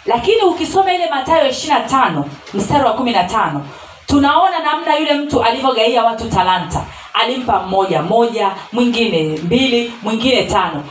[0.07, 2.25] Lakini ukisoma ile matayo ishiri na tano
[2.55, 3.67] mstari wa kumi na tano
[4.07, 6.85] tunaona namna yule mtu alivyogaia watu talanta.
[7.15, 10.85] Alimpa mmoja moja mwingine mbili mwingine tano.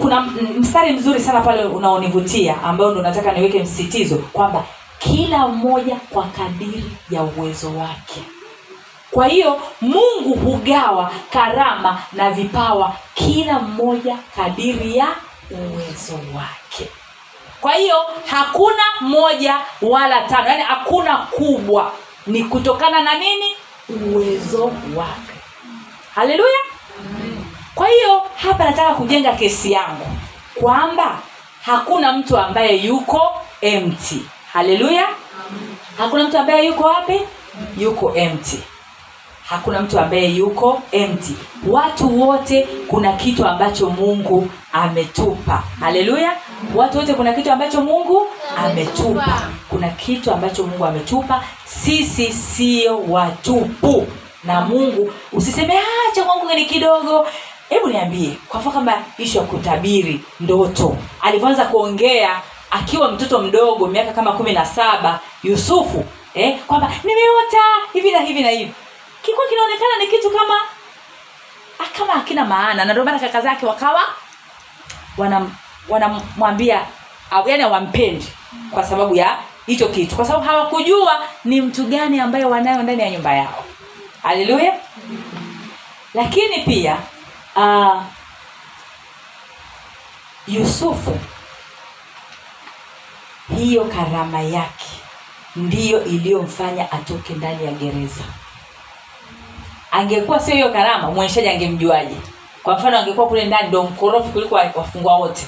[0.00, 0.20] Kuna
[0.58, 4.64] mstari mzuri sana pale unaonivutia ambao ndo nataka niweke msitizo kwamba
[4.98, 8.22] kila mmoja kwa kadiri ya uwezo wake
[9.14, 15.06] kwa hiyo mungu hugawa karama na vipawa kila mmoja kadiri ya
[15.50, 16.88] uwezo wake.
[17.60, 17.96] Kwa hiyo
[18.26, 20.48] hakuna moja wala tano.
[20.48, 21.92] Yaani hakuna kubwa.
[22.26, 23.52] Ni kutokana na nini?
[23.88, 24.64] Uwezo
[24.96, 25.38] wake.
[26.14, 26.60] Haleluya.
[27.74, 30.06] Kwa hiyo hapa nataka kujenga kesi yangu
[30.60, 31.18] kwamba
[31.62, 34.22] hakuna mtu ambaye yuko empty.
[34.52, 35.08] Haleluya.
[35.98, 37.20] Hakuna mtu ambaye yuko wapi?
[37.78, 38.62] Yuko empty
[39.48, 41.34] hakuna mtu ambaye yuko empty.
[41.68, 45.62] Watu wote kuna kitu ambacho mungu ametupa.
[45.80, 46.32] Haleluya
[46.74, 48.26] watu wote kuna kitu ambacho mungu
[48.56, 49.40] ametupa.
[49.70, 51.44] Kuna kitu ambacho mungu ametupa.
[51.64, 54.06] Sisi sio watupu.
[54.44, 57.26] Na mungu usiseme "Ah, kwangu ni kidogo.
[57.68, 60.96] Hebu niambie kwa mfano kama ishu ya kutabiri ndoto.
[61.20, 62.40] Alivyoanza kuongea
[62.70, 67.58] akiwa mtoto mdogo miaka kama kumi na saba yusufu eh, kwamba nimeota
[67.92, 68.72] hivi na hivi na hivi
[69.24, 70.54] kilikuwa kinaonekana ni kitu kama
[71.78, 72.84] ah, kama hakina maana.
[72.84, 74.00] Na ndio maana kaka zake wakawa
[75.88, 76.86] wanamwambia
[77.30, 78.26] wana yani hawampendi
[78.70, 80.16] kwa sababu ya hicho kitu.
[80.16, 83.64] Kwa sababu hawakujua ni mtu gani ambaye wanayo ndani ya nyumba yao.
[84.22, 84.74] Haleluya
[86.14, 86.98] lakini pia
[87.56, 88.02] uh,
[90.48, 91.18] yusufu
[93.56, 94.86] hiyo karama yake
[95.56, 98.24] ndiyo iliyomfanya atoke ndani ya gereza
[99.94, 102.14] angekuwa sio hiyo karama mwonyeshaji angemjuaje?
[102.62, 105.46] Kwa mfano angekuwa kule ndani ndo mkorofi kuliko wafungwa wote.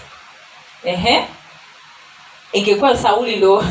[0.85, 1.25] Ehe.
[2.53, 3.65] Ingekuwa sauli ndo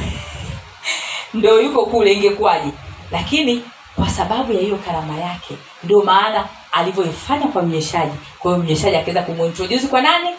[1.33, 2.69] ndo yuko kule ingekuwaje?
[3.11, 3.63] Lakini
[3.95, 8.15] kwa sababu ya hiyo karama yake ndio maana alivyoifanya kwa mnyeshaji.
[8.39, 10.29] Kwa hiyo mnyeshaji akaweza kumuintroduce kwa nani?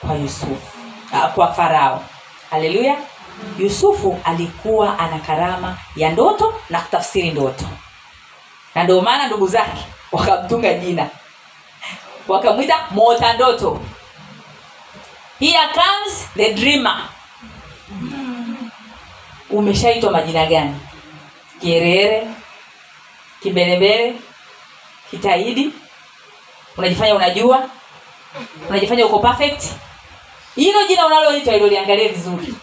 [0.00, 0.56] Kwa yusufu.
[1.12, 2.04] Ah, kwa farao.
[2.50, 2.96] Haleluya
[3.58, 7.64] yusufu alikuwa ana karama ya ndoto na kutafsiri ndoto
[8.76, 9.80] na ndio maana ndugu zake
[10.12, 11.08] wakamtunga jina.
[12.28, 13.80] Wakamwita mota ndoto.
[15.40, 17.08] Here comes the dreamer.
[19.50, 20.74] Umeshaitwa majina gani?
[21.60, 22.26] Kierere
[23.42, 24.14] kimbelembele
[25.10, 25.72] kitaidi.
[26.76, 27.68] Unajifanya unajua?
[28.68, 29.64] Unajifanya uko perfect?
[30.54, 32.54] Hilo jina unaloitwa iloliangalie vizuri.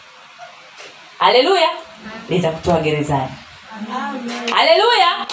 [1.20, 1.70] Haleluya
[2.30, 3.32] litakutoa gerezani
[4.55, 5.28] haleluya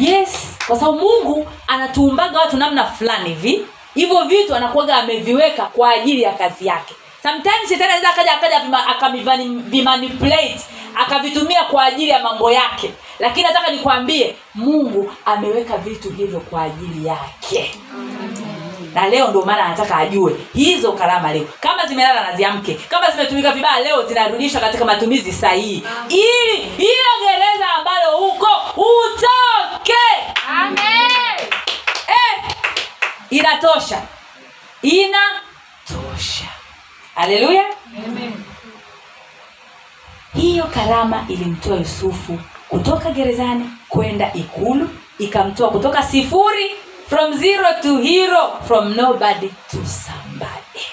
[0.00, 0.46] yes.
[0.66, 3.66] Kwa sababu mungu anatuumbaga watu namna fulani hivi.
[3.94, 6.94] Hivyo vitu anakuaga ameviweka kwa ajili ya kazi yake.
[7.22, 10.60] Sometimes shetani anaweza akaja akaja akavimanipulate
[10.96, 12.92] akavitumia kwa ajili ya mambo yake.
[13.18, 17.74] Lakini nataka nikwambie mungu ameweka vitu hivyo kwa ajili yake
[18.94, 21.44] na leo ndio maana anataka ajue hizo karama leo.
[21.60, 25.84] Kama zimelala na ziamke kama zimetumika vibaya leo zinarudishwa katika matumizi sahihi.
[26.08, 29.92] Ili hilo gereza ambalo huko utoke.
[32.08, 32.44] Eh,
[33.30, 34.02] inatosha.
[34.82, 36.44] Inatosha.
[37.14, 37.64] Haleluya.
[40.34, 42.38] Hiyo karama ilimtoa yusufu
[42.68, 46.70] kutoka gerezani kwenda ikulu ikamtoa kutoka sifuri
[47.10, 50.84] from zero to hero from nobody to somebody.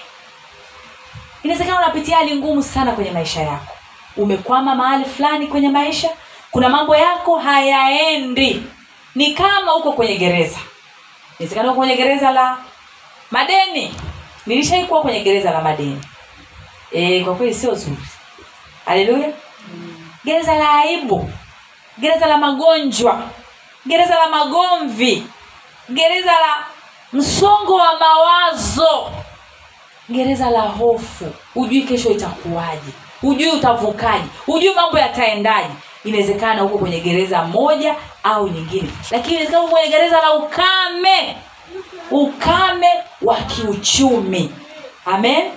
[1.43, 3.73] Inawezekana unapitia hali ngumu sana kwenye maisha yako.
[4.17, 6.09] Umekwama mahali fulani kwenye maisha
[6.51, 8.63] kuna mambo yako hayaendi.
[9.15, 10.59] Ni kama uko kwenye gereza.
[11.39, 12.57] Inawezekana uko kwenye gereza la
[13.31, 13.93] madeni.
[14.45, 16.01] Nilishaikuwa kwenye gereza la madeni.
[16.91, 17.97] E, kwa kweli sio zuri.
[18.85, 19.29] Haleluya.
[20.25, 21.29] Gereza la aibu.
[21.99, 23.21] Gereza la magonjwa.
[23.87, 25.23] Gereza la magomvi
[25.89, 26.65] gereza la
[27.13, 29.11] msongo wa mawazo.
[30.09, 31.25] Gereza la hofu.
[31.53, 32.91] Hujui kesho itakuwaje.
[33.21, 34.23] Hujui utavukaje.
[34.45, 35.69] Hujui mambo yataendaje.
[36.03, 38.89] Inawezekana huko kwenye gereza moja au nyingine.
[39.11, 41.37] Lakini inawezekana kwenye gereza la ukame.
[42.11, 42.87] Ukame
[43.21, 44.51] wa kiuchumi.
[45.05, 45.51] Amen?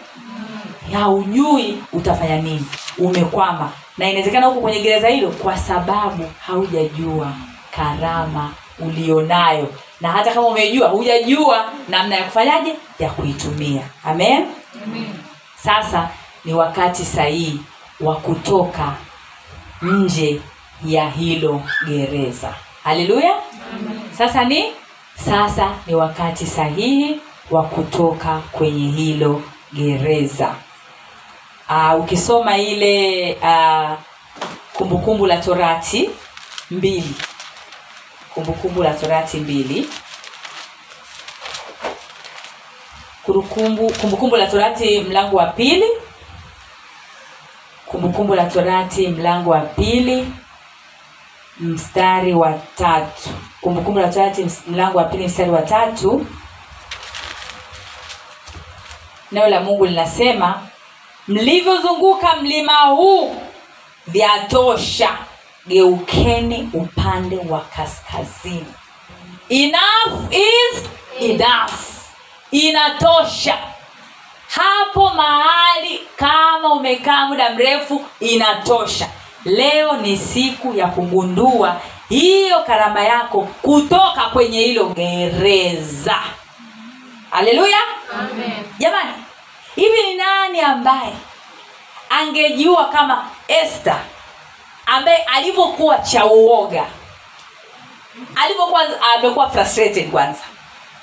[0.93, 2.67] Haujui utafanya nini.
[2.99, 3.73] Umekwama.
[3.99, 7.33] Na inawezekana huko kwenye gereza hilo kwa sababu haujajua
[7.77, 12.75] karama ulionayo na hata kama umejua hujajua namna ya kufanyaje?
[12.99, 13.83] Ya kuitumia.
[14.05, 14.47] Amen?
[15.63, 16.11] Sasa
[16.45, 17.61] ni wakati sahihi
[18.01, 18.93] wa kutoka
[19.83, 20.41] nje
[20.85, 22.55] ya hilo gereza.
[22.85, 23.35] Haleluya!
[24.19, 24.65] Sasa ni
[25.25, 27.21] sasa ni wakati sahihi
[27.51, 30.55] wa kutoka kwenye hilo gereza.
[31.69, 33.97] Aa, ukisoma ile aa,
[34.73, 36.11] kumbukumbu la torati
[36.71, 37.15] mbili
[38.35, 39.91] kumbukumbu la torati mbili.
[43.23, 45.87] Kumbukumbu kumbu la torati mlango wa pili.
[47.87, 50.33] Kumbukumbu la torati mlango wa pili
[51.61, 53.31] mstari wa tatu.
[53.61, 56.27] Kumbukumbu la torati mlango wa pili mstari wa tatu.
[59.33, 60.63] Neno la mungu linasema
[61.29, 63.37] mlivyozunguka mlima huu
[64.07, 65.19] vyatosha
[65.69, 68.75] geukeni upande wa kaskazini.
[69.49, 70.83] Enough is
[71.21, 71.73] enough.
[72.51, 73.59] Inatosha.
[74.49, 79.09] Hapo mahali kama umekaa muda mrefu inatosha.
[79.45, 86.17] Leo ni siku ya kugundua hiyo karama yako kutoka kwenye hilo gereza.
[87.31, 87.79] Haleluya.
[88.79, 89.11] Jamani
[89.77, 91.13] hivi ni nani ambaye
[92.11, 93.93] angejua kama este
[94.91, 96.85] ambaye alivyokuwa cha uoga
[98.37, 98.81] alivyokuwa
[99.17, 100.41] amekuwa frustrated kwanza.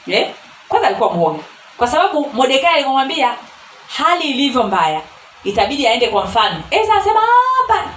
[0.08, 0.30] Yeah?
[0.70, 1.40] kwanza alikuwa mwoga
[1.78, 3.36] kwa sababu modekai alimwambia
[3.98, 5.02] hali ilivyo mbaya
[5.44, 6.60] itabidi aende kwa mfalme.
[6.72, 7.20] Esa asema
[7.62, 7.94] hapana.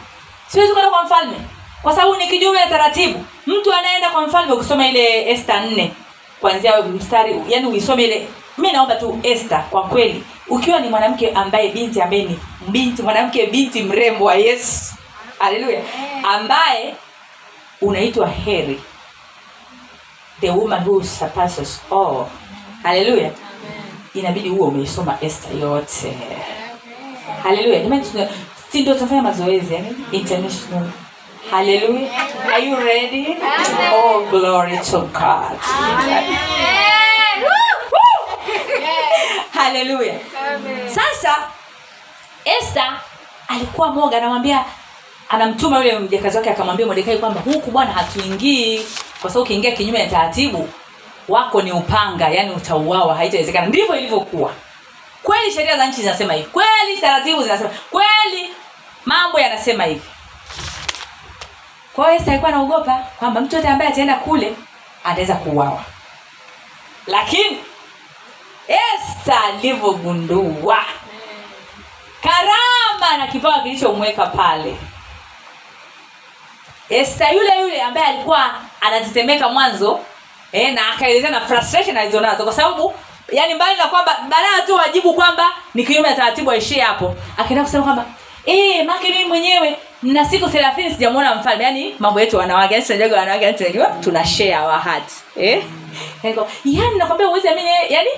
[0.47, 1.37] Siwezi kwenda kwa mfalme.
[1.83, 3.25] Kwa sababu ni kinyume ya taratibu.
[3.47, 5.93] Mtu anaenda kwa mfalme ukisoma ile esta nne
[6.41, 10.25] kwanzia mstari yani uisome ile mi naomba tu esta kwa kweli.
[10.49, 14.95] Ukiwa ni mwanamke ambaye binti ambaye ni binti mwanamke binti mrembo wa yesu
[15.41, 15.81] haleluya
[16.25, 16.95] ambaye
[17.81, 18.81] unaitwa heri
[20.41, 22.27] the woman who surpasses all.
[22.83, 23.31] Haleluya
[24.15, 26.17] inabidi huo umeisoma esta yote.
[27.43, 28.05] Haleluya jamani
[28.73, 30.91] si ndio tunafanya mazoezi yani international.
[31.51, 32.11] Haleluya
[32.55, 33.37] are you ready?
[33.95, 35.59] Oh glory to god.
[39.55, 40.15] Haleluya
[40.95, 41.37] sasa
[42.45, 42.83] este
[43.49, 44.65] alikuwa moga anamwambia
[45.31, 48.86] anamtuma yule mjakazi wake akamwambia modekai kwamba huku bwana hatuingii
[49.20, 50.69] kwa sababu ukiingia kinyume ya taratibu
[51.28, 53.66] wako ni upanga yani utauawa haitawezekana.
[53.66, 54.52] Ndivyo ilivyokuwa.
[55.23, 56.48] Kweli sheria za nchi zinasema hivi.
[56.48, 58.51] Kweli taratibu zinasema kweli
[59.05, 60.02] mambo yanasema hivi.
[61.93, 64.55] Kwa alikuwa anaogopa kwamba mtu yote ambaye ataenda kule
[65.05, 65.85] ataweza kuuawa.
[67.07, 67.59] Lakini
[68.69, 70.78] Esta alivyogundua
[72.23, 74.77] karama na kipawa kilichomweka pale
[76.91, 80.01] Esther yule yule ambaye alikuwa anatetemeka mwanzo
[80.53, 82.45] eh, na akaelezea na frustration alizonazo.
[82.45, 82.95] Kwa sababu
[83.33, 87.65] yani mbali na kwamba badala tu wajibu kwamba ni kinyume na taratibu aishie hapo akaenda
[87.65, 88.05] kusema kwamba
[88.47, 91.65] eh make mimi mwenyewe na siku 30 sijamuona mfalme.
[91.65, 95.62] Yani mambo yetu wanawake yani tunajaga wanawake yani tunajua tuna share our heart eh.
[96.23, 98.11] Yani yani nakwambia uweze amini yani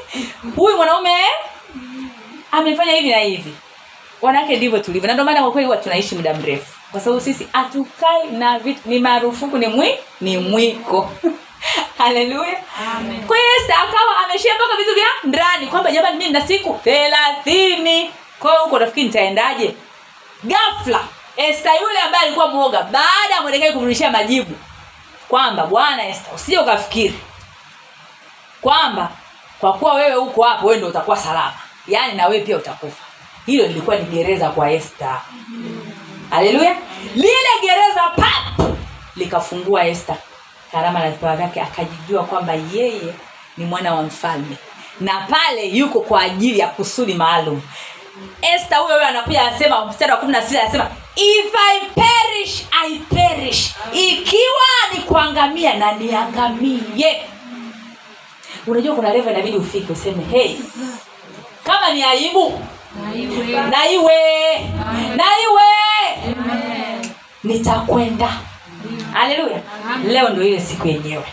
[0.56, 1.10] huyu mwanaume
[2.52, 3.54] amefanya hivi na hivi.
[4.22, 7.48] Wanawake ndivyo tulivyo na ndio maana kwa kweli huwa tunaishi muda mrefu kwa sababu sisi
[7.52, 11.10] hatukai na vitu ni marufuku ni mwi ni mwiko.
[11.98, 12.62] Haleluya.
[13.26, 18.10] Kwa hiyo yesu akawa ameshia mpaka vitu vya ndani kwamba jamani mii na siku thelathini.
[18.38, 19.74] Kwa huko nafikiri nitaendaje?
[20.44, 21.00] Gafla
[21.36, 24.54] Esther yule ambaye alikuwa mwoga baada ya mwelekei kumrudishia majibu
[25.28, 27.18] kwamba bwana Esther usije ukafikiri
[28.60, 29.10] kwamba
[29.60, 31.54] kwa kuwa wewe huko hapo wewe ndo utakuwa salama.
[31.88, 33.04] Yaani na wewe pia utakufa.
[33.46, 35.20] Hilo lilikuwa ni gereza kwa Esther
[36.30, 36.76] haleluya
[37.14, 38.68] lile gereza pap
[39.16, 40.14] likafungua este
[40.72, 43.14] karama na vipawa vyake akajijua kwamba yeye
[43.56, 44.56] ni mwana wa mfalme.
[45.00, 47.62] Na pale yuko kwa ajili ya kusudi maalum.
[48.42, 52.98] Este huyo huyo anakuja anasema mstari wa kumi na sita anasema if I perish I
[52.98, 53.70] perish.
[53.92, 57.22] Ikiwa ni kuangamia na niangamie.
[58.66, 60.56] Unajua kuna reva inabidi ufike useme hey
[61.64, 62.60] kama ni aibu
[63.70, 64.58] na iwe
[65.16, 65.62] na iwe
[67.44, 68.30] nitakwenda.
[69.12, 69.60] Haleluya
[70.06, 71.24] leo ndio ile siku yenyewe.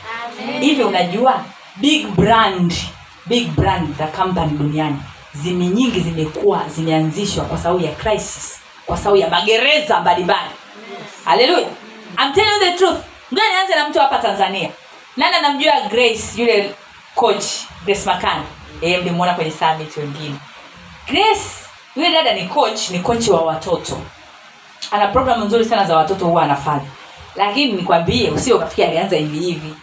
[0.60, 1.44] Hivyo unajua
[1.76, 2.74] big brand
[3.26, 4.98] big brand za company duniani
[5.34, 10.50] zimi nyingi zimekuwa zimeanzishwa kwa sababu ya crisis kwa sababu ya magereza mbalimbali.
[11.26, 11.68] Haleluya
[12.24, 12.98] I'm telling the truth.
[13.34, 14.70] Ngoja nianze na mtu hapa tanzania.
[15.18, 16.76] Nani anamjua grace yule
[17.16, 17.46] coach
[17.86, 18.44] grace makani
[18.82, 20.36] yeye mlimwona kwenye summit wengine
[21.08, 21.46] grace
[21.96, 23.98] huyo dada ni coach ni coach wa watoto.
[24.92, 26.86] Ana programu nzuri sana za watoto huwa anafanya.
[27.36, 29.74] Lakini nikwambie usio ukafikia alianza hivi hivi.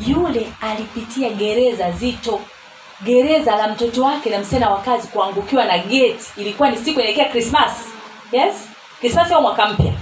[0.00, 2.40] Yule alipitia gereza zito.
[3.02, 7.24] Gereza la mtoto wake na msichana wa kazi kuangukiwa na geti ilikuwa ni siku inaelekea
[7.28, 7.72] krismas
[8.32, 8.54] yes?
[9.00, 9.92] Krismas au mwaka mpya?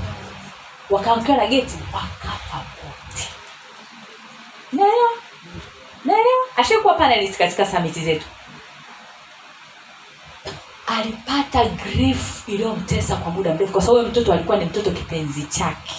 [0.90, 3.28] Wakaangukiwa na geti wakafa wote.
[4.73, 5.10] Naelewa
[6.05, 8.27] naelewa ashakuwa panelist katika samiti zetu
[10.87, 15.95] alipata grief iliyomtesa kwa muda mrefu kwa sababu huyo mtoto alikuwa ni mtoto kipenzi chake.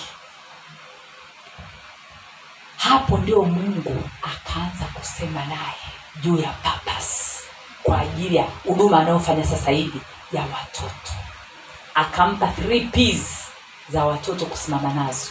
[2.77, 5.75] Hapo ndio mungu akaanza kusema naye
[6.21, 7.43] juu ya purpose
[7.83, 10.01] kwa ajili ya huduma anayofanya sasa hivi
[10.31, 11.11] ya watoto.
[11.95, 13.47] Akampa three P's
[13.89, 15.27] za watoto kusimama nazo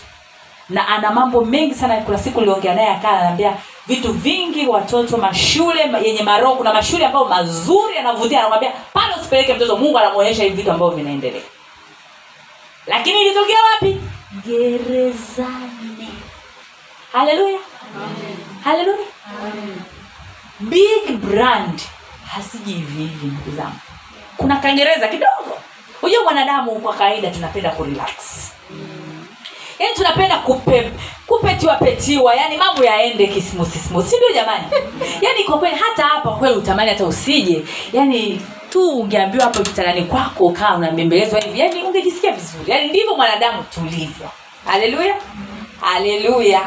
[0.73, 1.97] na ana mambo mengi sana.
[1.97, 7.25] Kuna siku niliongea naye akaa ananiambia vitu vingi watoto mashule yenye maroho kuna mashule ambayo
[7.25, 8.39] mazuri yanavutia.
[8.39, 11.43] Anamwambia pale usipeleke mtoto mungu anamwonyesha hivi vitu ambavyo vinaendelea.
[12.87, 14.01] Lakini ilitokea wapi?
[14.47, 16.09] Gerezani.
[17.13, 17.59] Haleluya.
[18.65, 19.07] Haleluya.
[20.61, 21.81] Big brand.
[22.35, 23.77] Hasiji hivi hivi ndugu zangu.
[24.37, 25.59] Kuna kangereza kidogo.
[26.01, 28.52] Hujua mwanadamu kwa kawaida tunapenda kurelax
[29.83, 30.91] yaani tunapenda kupe
[31.27, 34.65] kupetiwa petiwa yani mambo yaende kismusismus si ndio jamani?
[35.25, 37.65] Yaani kwa kweli hata hapa kweli utamani hata usije.
[37.93, 38.41] Yani
[38.71, 41.61] tu ungeambiwa hapo kitandani kwako kaa unabembelezwa hivi.
[41.61, 42.71] Yani ungejisikia vizuri.
[42.71, 44.29] Yani ndivyo mwanadamu tulivyo.
[44.67, 45.15] Haleluya.
[45.81, 46.61] Haleluya.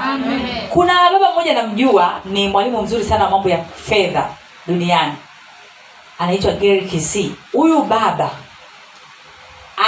[0.69, 4.29] Kuna baba mmoja namjua ni mwalimu mzuri sana wa mambo ya fedha
[4.67, 5.13] duniani.
[6.19, 7.31] Anaitwa Gary.
[7.53, 8.29] Huyu baba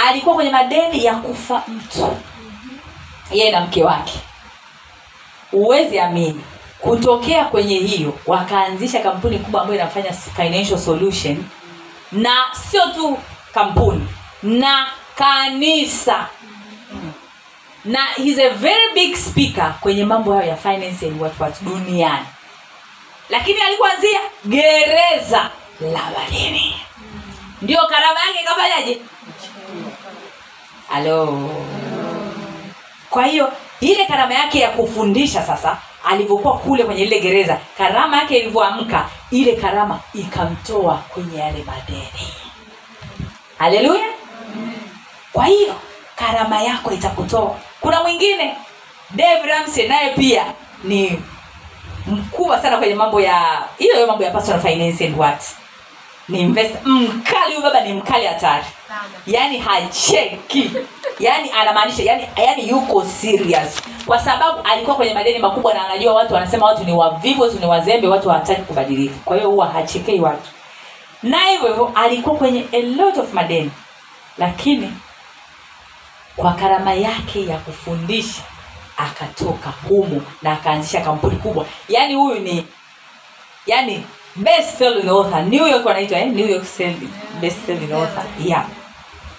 [0.08, 2.16] alikuwa kwenye madeni ya kufa mtu,
[3.30, 4.18] yeye na mke wake.
[5.50, 6.44] Huwezi amini,
[6.80, 11.44] kutokea kwenye hiyo wakaanzisha kampuni kubwa ambayo inafanya financial solution,
[12.12, 12.34] na
[12.70, 13.18] sio tu
[13.54, 14.08] kampuni
[14.42, 14.86] na
[15.16, 16.26] kanisa.
[17.84, 22.26] Na he's a very big speaker kwenye mambo hayo ya finance and what what duniani.
[23.28, 25.50] Lakini alikuanzia gereza
[25.80, 26.80] la madeni
[27.62, 28.98] ndio karama yake ikafanyaje?
[30.88, 31.50] Halo
[33.10, 38.38] kwa hiyo ile karama yake ya kufundisha sasa alivyokuwa kule kwenye ile gereza karama yake
[38.38, 42.32] ilivyoamka ile karama ikamtoa kwenye yale madeni.
[43.58, 44.06] Haleluya!
[45.32, 45.74] Kwa hiyo
[46.16, 47.56] karama yako itakutoa.
[47.80, 48.56] Kuna mwingine
[49.10, 50.44] dave ramsey naye pia
[50.84, 51.22] ni
[52.06, 55.42] mkubwa sana kwenye mambo ya hiyo hiyo mambo ya personal finance and what?
[56.28, 56.80] Ni investor.
[56.84, 58.64] Mkali huyu baba ni mkali hatari.
[59.26, 60.70] Yaani hacheki
[61.20, 63.82] yaani anamaanisha yani, yani yuko serious.
[64.06, 67.66] Kwa sababu alikuwa kwenye madeni makubwa na anajua watu wanasema watu ni wavivu watu ni
[67.66, 69.14] wazembe watu hawataki kubadilika.
[69.24, 70.48] Kwa hiyo huwa hachekei watu.
[71.22, 73.70] Na hivyo hivyo alikuwa kwenye a lot of madeni.
[74.38, 74.92] Lakini
[76.36, 78.42] kwa karama yake ya kufundisha
[78.96, 81.66] akatoka humo na akaanzisha kampuni kubwa.
[81.88, 82.66] Yaani huyu ni
[83.66, 84.04] yani
[84.36, 85.42] best author.
[85.42, 86.26] New york wanaitwa eh?
[86.26, 86.64] new york
[87.40, 88.24] best author.
[88.44, 88.66] Yeah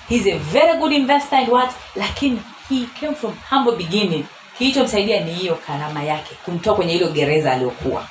[0.10, 1.72] he's a very good investor in what?
[1.96, 4.26] Lakini he came from humble beginning.
[4.58, 8.08] Kilichomsaidia ni hiyo karama yake kumtoa kwenye hilo gereza aliyokuwa.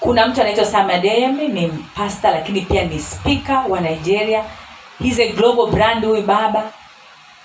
[0.00, 4.44] Kuna mtu anaitwa samadem ni pasta lakini pia ni spika wa nigeria.
[5.02, 6.72] He's a global brand huyu baba.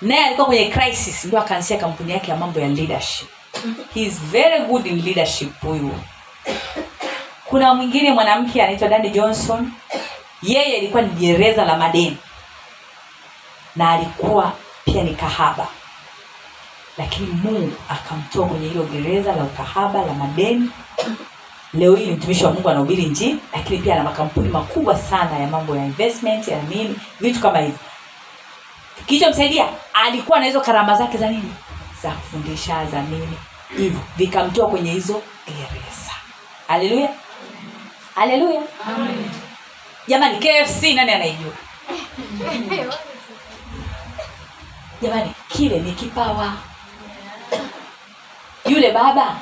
[0.02, 3.28] Naye alikuwa kwenye crisis ndio akaanzisha kampuni yake ya mambo ya leadership.
[3.94, 5.90] He's very good in leadership huyu.
[7.44, 9.70] Kuna mwingine mwanamke anaitwa dani johnson.
[10.42, 12.16] Yeye alikuwa ni gereza la madeni
[13.76, 14.52] na alikuwa
[14.84, 15.66] pia ni kahaba.
[16.98, 20.70] Lakini mungu akamtoa kwenye hilo gereza la ukahaba la madeni.
[21.74, 25.46] Leo hii ni mtumishi wa mungu anahubiri njini lakini pia ana makampuni makubwa sana ya
[25.46, 27.78] mambo ya investment ya nini vitu kama hivyo.
[29.06, 31.52] Kilichomsaidia alikuwa na hizo karama zake za nini?
[32.02, 33.38] Za kufundisha za nini?
[33.76, 36.12] Hivyo vikamtoa kwenye hizo gereza.
[36.68, 37.08] Haleluya.
[38.14, 38.62] Haleluya.
[40.08, 41.52] Jamani kfc nani anaijua
[45.02, 46.52] jamani kile ni kipawa.
[48.66, 49.36] Yule baba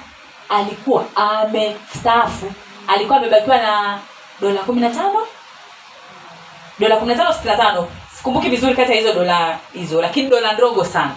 [0.48, 2.52] alikuwa amestaafu.
[2.88, 3.98] Alikuwa amebakiwa na
[4.40, 5.26] dola kumi na tano?
[6.78, 7.88] Dola kumi na tano sitini na tano.
[8.16, 11.12] Sikumbuki vizuri kati ya hizo dola hizo lakini dola ndogo sana.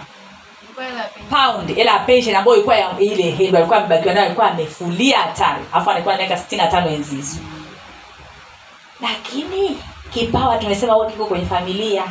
[1.30, 5.64] Pound ila ya pension ambayo ilikuwa ile hilo alikuwa amebakiwa nayo alikuwa amefulia hatari.
[5.72, 7.36] Alafu alikuwa na miaka sitini na tano enzi hizo.
[9.00, 9.78] Lakini
[10.10, 12.02] kipawa tumesema huwa kiko kwenye familia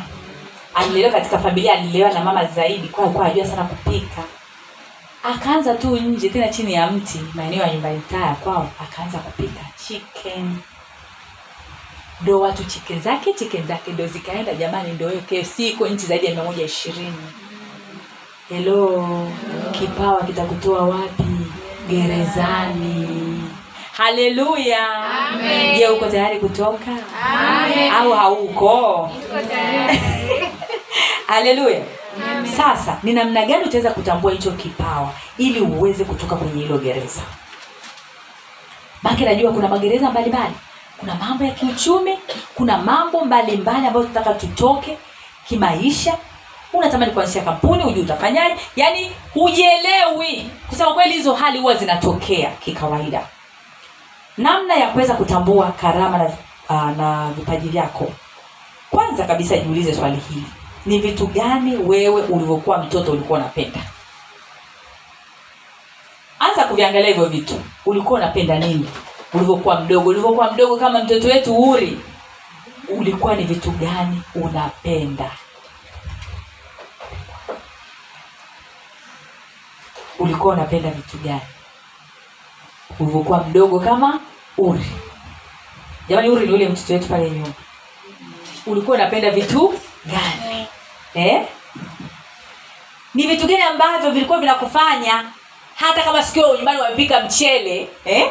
[0.78, 4.22] alilelewa katika familia alilelewa na mama zaidi kwa alikuwa anajua sana kupika.
[5.22, 10.56] Akaanza tu nje tena chini ya mti maeneo ya nyumbani taya kwao akaanza kupika chicken.
[12.22, 16.26] Ndo watu chicken zake chicken zake ndo zikaenda jamani ndo hiyo kfc iko nchi zaidi
[16.26, 17.14] ya mia moja ishirini.
[18.48, 19.08] Helo
[19.72, 21.24] kipawa kitakutoa wapi?
[21.88, 23.42] Gerezani.
[23.92, 24.78] Haleluya.
[25.78, 26.90] Je uko tayari kutoka?
[28.00, 29.10] Au hauko
[31.26, 31.80] haleluya
[32.56, 37.20] sasa ni namna gani utaweza kutambua hicho kipawa ili uweze kutoka kwenye hilo gereza?
[39.02, 40.54] Make najua kuna magereza mbalimbali.
[41.00, 42.18] Kuna mambo ya kiuchumi
[42.54, 44.98] kuna mambo mbalimbali ambayo tunataka tutoke
[45.48, 46.18] kimaisha.
[46.72, 48.56] Unatamani kuanzisha kampuni hujui utafanyaje?
[48.76, 50.50] Yaani hujielewi.
[50.68, 53.26] Kusema kweli hizo hali huwa zinatokea kikawaida.
[54.38, 56.24] Namna ya kuweza kutambua karama na,
[56.68, 58.12] uh, na vipaji vyako.
[58.90, 60.46] Kwanza kabisa jiulize swali hili
[60.88, 63.80] ni vitu gani wewe ulivyokuwa mtoto ulikuwa unapenda?
[66.38, 67.60] Anza kuviangalia hivyo vitu.
[67.86, 68.88] Ulikuwa unapenda nini?
[69.34, 70.10] Ulivyokuwa mdogo.
[70.10, 72.00] Ulivyokuwa mdogo kama mtoto wetu uri
[72.88, 75.30] ulikuwa ni vitu gani unapenda?
[80.18, 81.40] Ulikuwa unapenda vitu gani?
[83.00, 84.20] Ulivyokuwa mdogo kama
[84.58, 84.86] uri.
[86.08, 87.52] Jamani uri ni ule mtoto wetu pale nyuma.
[88.66, 89.74] Ulikuwa unapenda vitu
[90.06, 90.66] gani
[91.18, 91.42] eh?
[93.14, 95.24] ni vitu gani ambavyo vilikuwa vinakufanya
[95.74, 98.28] hata kama sikio nyumbani wamepika mchele eh?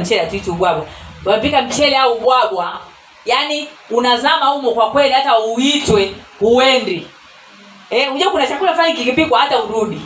[0.00, 0.86] mchele ubwabwa
[1.24, 2.80] wamepika mchele au ubwabwa
[3.24, 7.06] yaani unazama humo kwa kweli hata uitwe huendi
[7.90, 10.00] Eh, unajua kuna chakula fulani kikipikwa hata urudi.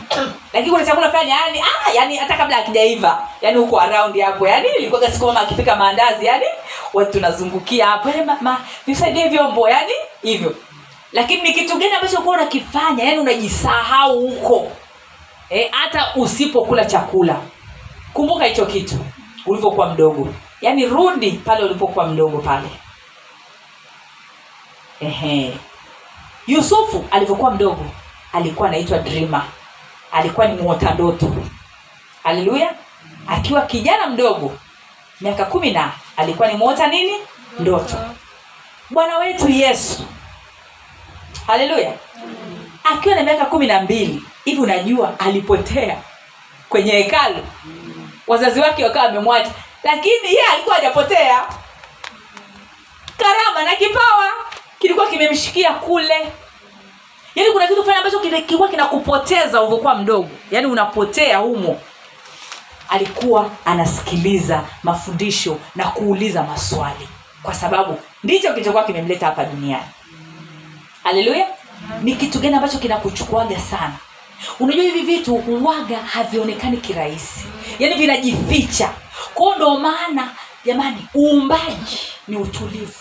[0.53, 4.47] Lakini kuna chakula fulani yani ah yani hata kabla hakijaiva, yani huko around hapo.
[4.47, 6.45] Yani ilikuwa siku mama akipika maandazi yani
[6.93, 8.09] watu tunazungukia hapo.
[8.25, 10.55] ma, ma, nisaidie vyombo yani hivyo.
[11.11, 13.03] Lakini ni kitu gani ambacho uko unakifanya?
[13.03, 14.71] yaani unajisahau huko.
[15.49, 17.41] hata hata usipokula chakula.
[18.13, 18.95] Kumbuka hicho kitu
[19.45, 20.33] ulivyokuwa mdogo.
[20.61, 22.67] Yaani rudi pale ulipokuwa mdogo pale.
[25.01, 25.57] Ehe.
[26.47, 27.85] yusufu alivyokuwa mdogo
[28.33, 29.45] alikuwa anaitwa drima
[30.11, 31.35] alikuwa ni mwota ndoto
[32.23, 32.73] haleluya
[33.27, 34.57] akiwa kijana mdogo
[35.21, 37.13] miaka kumi na alikuwa ni mwota nini
[37.59, 37.95] ndoto
[38.89, 40.03] bwana wetu yesu
[41.51, 41.93] haleluya
[42.83, 45.97] akiwa na miaka kumi na mbili hivi unajua alipotea
[46.69, 47.45] kwenye hekalu.
[48.27, 49.51] Wazazi wake wakawa wamemwacha
[49.83, 51.43] lakini yeye alikuwa hajapotea.
[53.17, 54.31] Karama na kipawa
[54.79, 56.31] kilikuwa kimemshikia kule.
[57.35, 60.29] Yaani kuna kitu fulani ambacho kilikuwa kinakupoteza ulivyokuwa mdogo.
[60.51, 61.81] Yaani unapotea humo.
[62.89, 67.07] Alikuwa anasikiliza mafundisho na kuuliza maswali.
[67.43, 69.85] Kwa sababu ndicho kilichokuwa kimemleta hapa duniani
[71.03, 71.47] haleluya
[72.03, 73.93] ni kitu gani ambacho kinakuchukuaga sana?
[74.59, 77.45] Unajua hivi vitu huwaga havionekani kirahisi.
[77.79, 78.89] Yaani vinajificha.
[79.33, 80.29] Kwao ndo maana
[80.65, 82.93] jamani uumbaji ni utulivu.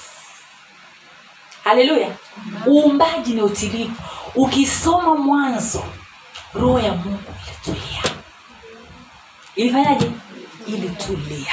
[1.64, 2.09] Haleluya
[2.66, 3.93] uumbaji ni utulivu.
[4.35, 5.85] Ukisoma mwanzo
[6.55, 8.02] roho ya mungu ilitulia.
[9.56, 10.10] Ilifanyaje?
[10.66, 11.52] Ilitulia.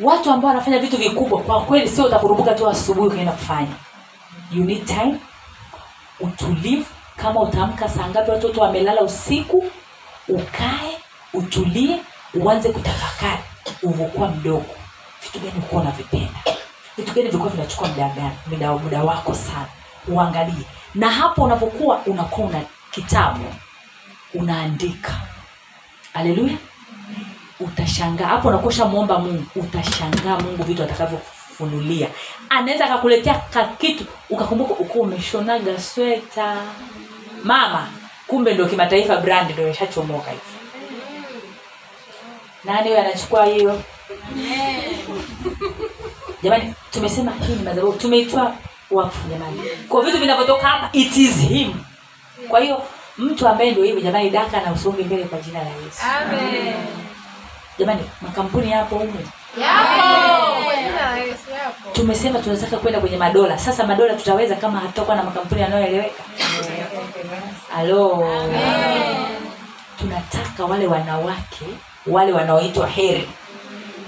[0.00, 3.72] Watu ambao wanafanya vitu vikubwa kwa kweli sio utakurubuka tu asubuhi ukaenda kufanya
[4.52, 5.18] you need time.
[6.20, 6.86] Utulivu.
[7.16, 9.64] Kama utaamka saa ngapi watoto wamelala usiku
[10.28, 10.98] ukae
[11.34, 12.00] utulie
[12.34, 13.42] uanze kutafakari.
[13.82, 14.66] Ulivyokuwa mdogo.
[15.22, 16.40] Vitu gani ukuwa unavipenda?
[16.96, 19.66] Vitu gani vilikuwa vinachukua muda muda, wako sana.
[20.08, 20.64] Uangalie.
[20.94, 22.60] Na hapo unapokuwa unakuwa una
[22.90, 23.44] kitabu
[24.34, 25.20] unaandika.
[26.14, 26.56] Haleluya
[27.60, 28.26] utashangaa.
[28.26, 29.44] Hapo unakuwa ushamwomba mungu.
[29.56, 30.82] Utashangaa mungu vitu
[31.58, 32.08] atakavyofunulia
[32.48, 36.56] anaweza akakuletea kakitu ukakumbuka ukuwa umeshonaga sweta.
[37.44, 37.88] Mama
[38.26, 40.42] kumbe ndio kimataifa brand ndio imeshachomoka hivi.
[42.64, 43.82] Nani huyo anachukua hiyo?
[46.42, 48.54] Jamani tumesema hii ni madhabahu tumeitwa
[48.90, 49.62] wafu jamani.
[49.88, 51.74] Kwa vitu vinavyotoka hapa it is him.
[52.48, 52.82] Kwa hiyo
[53.18, 56.02] mtu ambaye ndio hivi jamani daka na usonge mbele kwa jina la yesu.
[57.78, 59.28] Jamani makampuni yapo humu
[61.92, 63.58] tumesema tunataka kwenda kwenye madola.
[63.58, 66.22] Sasa madola tutaweza kama hatutakuwa na makampuni yanayoeleweka?
[67.78, 68.26] Alo
[69.98, 71.64] tunataka wale wanawake
[72.06, 73.28] wale wanaoitwa heri.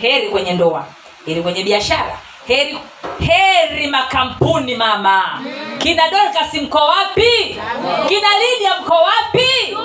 [0.00, 0.86] Heri kwenye ndoa.
[1.26, 2.18] Heri kwenye biashara.
[2.46, 2.78] Heri
[3.20, 5.42] heri makampuni mama.
[5.78, 7.60] Kina dorcas mko wapi?
[8.08, 9.76] Kina lidia mko wapi?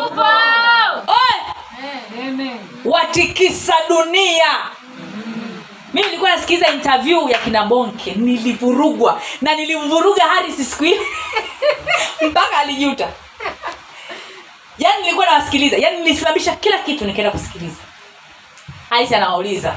[2.85, 4.45] Watikisa dunia
[5.95, 8.11] mimi nilikuwa nasikiliza interview ya kina bonke.
[8.11, 9.21] Nilivurugwa.
[9.41, 11.01] Na nilimvuruga haris siku ile
[12.29, 13.07] mpaka alijuta.
[14.77, 15.77] Yaani nilikuwa nawasikiliza.
[15.77, 17.81] Yaani nilisimamisha kila kitu nikaenda kusikiliza.
[18.89, 19.75] Haris anawauliza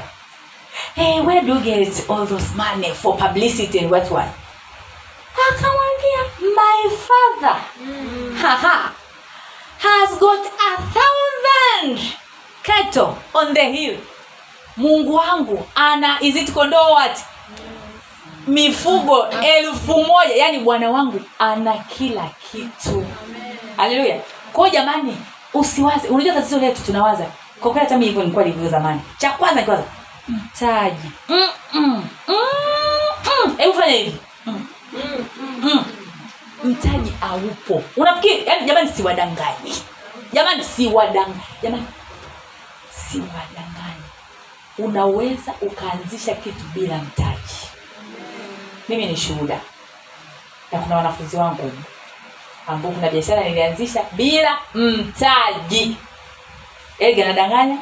[0.95, 4.29] hey, where do you get all those money for publicity and what one?
[5.49, 6.21] Akamwambia
[6.55, 7.55] my father.
[8.41, 8.91] Haha.
[9.77, 12.13] Has got a thousand.
[12.63, 13.97] Cattle on the hill
[14.77, 17.19] mungu wangu ana is it what?
[18.47, 20.35] Mifugo elfu moja.
[20.35, 23.05] Yaani bwana wangu ana kila kitu.
[23.77, 24.19] Haleluya
[24.53, 25.17] kwao jamani
[25.53, 26.07] usiwaze.
[26.07, 27.25] Unajua tatizo letu tunawaza.
[27.59, 29.01] Kwa kweli hata mi hivyo nilikuwa nilivyo zamani.
[29.17, 29.83] Cha kwanza kwanza
[30.27, 31.11] mtaji.
[31.29, 32.35] Mm, mm, mm,
[33.45, 33.55] mm.
[33.57, 34.17] hebu fanya hivi.
[34.45, 34.65] Mm,
[35.61, 35.85] mm.
[36.63, 39.75] mtaji aupo unafikiri yaani jamani siwadanganyi.
[40.33, 41.33] Jamani siwadanganyi.
[41.63, 41.85] Jamani
[42.91, 43.68] siwadanganyi
[44.79, 47.69] unaweza ukaanzisha kitu bila mtaji.
[48.89, 49.59] Mimi ni shuhuda.
[50.71, 51.71] Na kuna wanafunzi wangu
[52.67, 55.97] ambao kuna biashara nilianzisha bila mtaji.
[56.99, 57.77] Ege nadanganya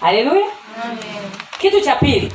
[0.00, 0.46] haleluya.
[1.58, 2.32] Kitu cha pili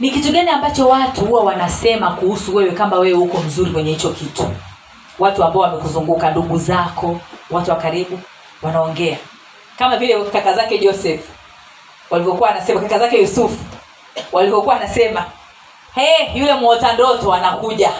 [0.00, 4.10] ni kitu gani ambacho watu huwa wanasema kuhusu wewe kama wewe uko mzuri kwenye hicho
[4.10, 4.54] kitu?
[5.18, 7.20] Watu ambao wamekuzunguka ndugu zako
[7.50, 8.20] watu wa karibu
[8.62, 9.18] wanaongea.
[9.78, 11.20] Kama vile kaka zake joseph
[12.10, 13.58] walivyokuwa anasema kaka zake yusufu
[14.32, 15.24] walivyokuwa anasema
[15.94, 17.92] hey, yule mwota ndoto anakuja.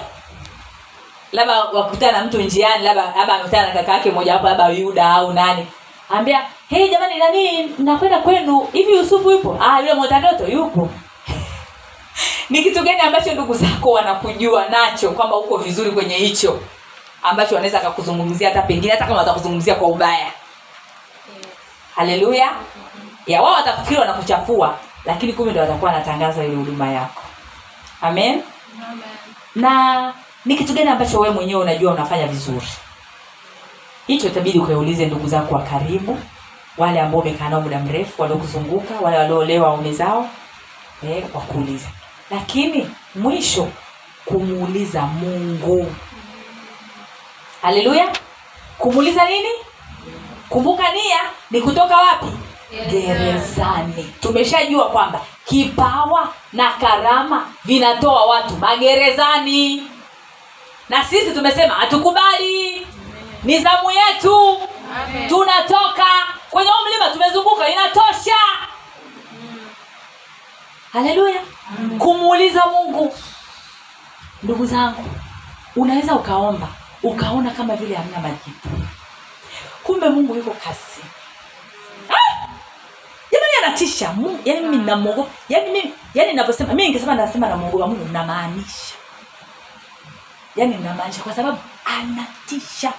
[1.33, 5.11] Labda wakutana na mtu njiani labda labda amekutana na kaka yake mmoja wapo labda yuda
[5.11, 5.67] au nani.
[6.11, 8.69] Ambia hey jamani nani nakwenda kwenu.
[8.73, 9.59] Hivi yusufu yupo?
[9.61, 10.89] Ah yule mwota ndoto yupo.
[12.51, 16.61] Ni kitu gani ambacho ndugu zako wanakujua nacho kwamba uko vizuri kwenye hicho
[17.23, 20.33] ambacho wanaweza akakuzungumzia hata pengine hata kama watakuzungumzia kwa ubaya?
[21.95, 22.51] Haleluya
[23.27, 27.23] ya wao watafikiri wanakuchafua lakini kumbe ndo watakuwa wanatangaza ile huduma yako.
[28.03, 28.43] Amen?
[29.55, 32.67] Na ni kitu gani ambacho wewe mwenyewe unajua unafanya vizuri?
[34.07, 36.19] Hicho itabidi ukaulize ndugu zako wa karibu
[36.79, 40.29] wale ambao umekaa nao muda mrefu waliokuzunguka wale walioolewa waume zao
[41.05, 41.89] eh, wakuuliza
[42.31, 43.69] lakini mwisho
[44.25, 45.95] kumuuliza mungu.
[47.63, 48.09] Haleluya
[48.79, 49.49] kumuuliza nini?
[50.49, 51.21] Kumbuka nia
[51.51, 52.27] ni kutoka wapi
[52.71, 54.15] gerezani.
[54.21, 59.91] Tumeshajua kwamba kipawa na karama vinatoa watu magerezani.
[60.89, 62.87] Na sisi tumesema hatukubali.
[63.45, 64.61] Ni zamu yetu.
[65.29, 66.07] Tunatoka.
[66.51, 68.35] Kwenye huu mlima tumezunguka inatosha.
[70.93, 71.41] Haleluya.
[71.99, 73.15] Kumuuliza mungu
[74.43, 75.05] ndugu zangu
[75.77, 76.69] unaweza ukaomba
[77.03, 78.87] ukaona kama vile hamna majibu.
[79.83, 81.01] Kumbe mungu yuko kasi.
[82.11, 82.49] Ah!
[83.37, 84.13] Jamani anatisha.
[84.13, 88.95] Mungu yani mimi namwogopa yani mimi yani ninaposema mimi ningesema nasema namwogopa mungu namaanisha.
[90.57, 92.93] Yani namaanisha kwa sababu anatisha.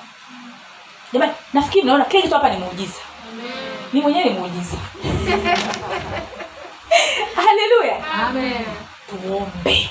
[1.14, 3.00] Jamani nafikiri mnaona kile kitu hapa ni muujiza.
[3.94, 4.78] Mi mwenyewe ni muujiza.
[7.36, 8.04] Haleluya.
[9.10, 9.90] Tuombe.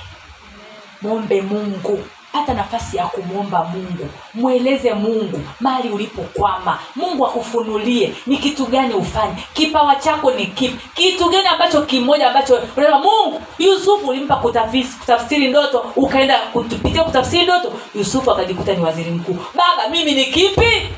[1.02, 2.04] Mwombe mungu
[2.36, 4.08] pata nafasi ya kumwomba mungu.
[4.34, 6.78] Mweleze mungu mali ulipokwama.
[6.96, 9.34] Mungu akufunulie ni kitu gani ufanye.
[9.52, 10.78] Kipawa chako ni kipi.
[10.94, 17.72] Kitu gani ambacho kimoja ambacho unasema mungu yusufu ulimpa kutafsiri, ndoto ukaenda kupitia kutafsiri ndoto.
[17.94, 19.38] Yusufu akajikuta ni waziri mkuu.
[19.54, 20.88] Baba mimi ni kipi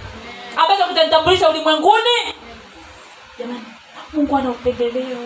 [0.56, 2.35] ambacho kitanitambulisha ulimwenguni?
[3.39, 3.60] Jamani
[4.12, 5.19] mungu ana upendeleo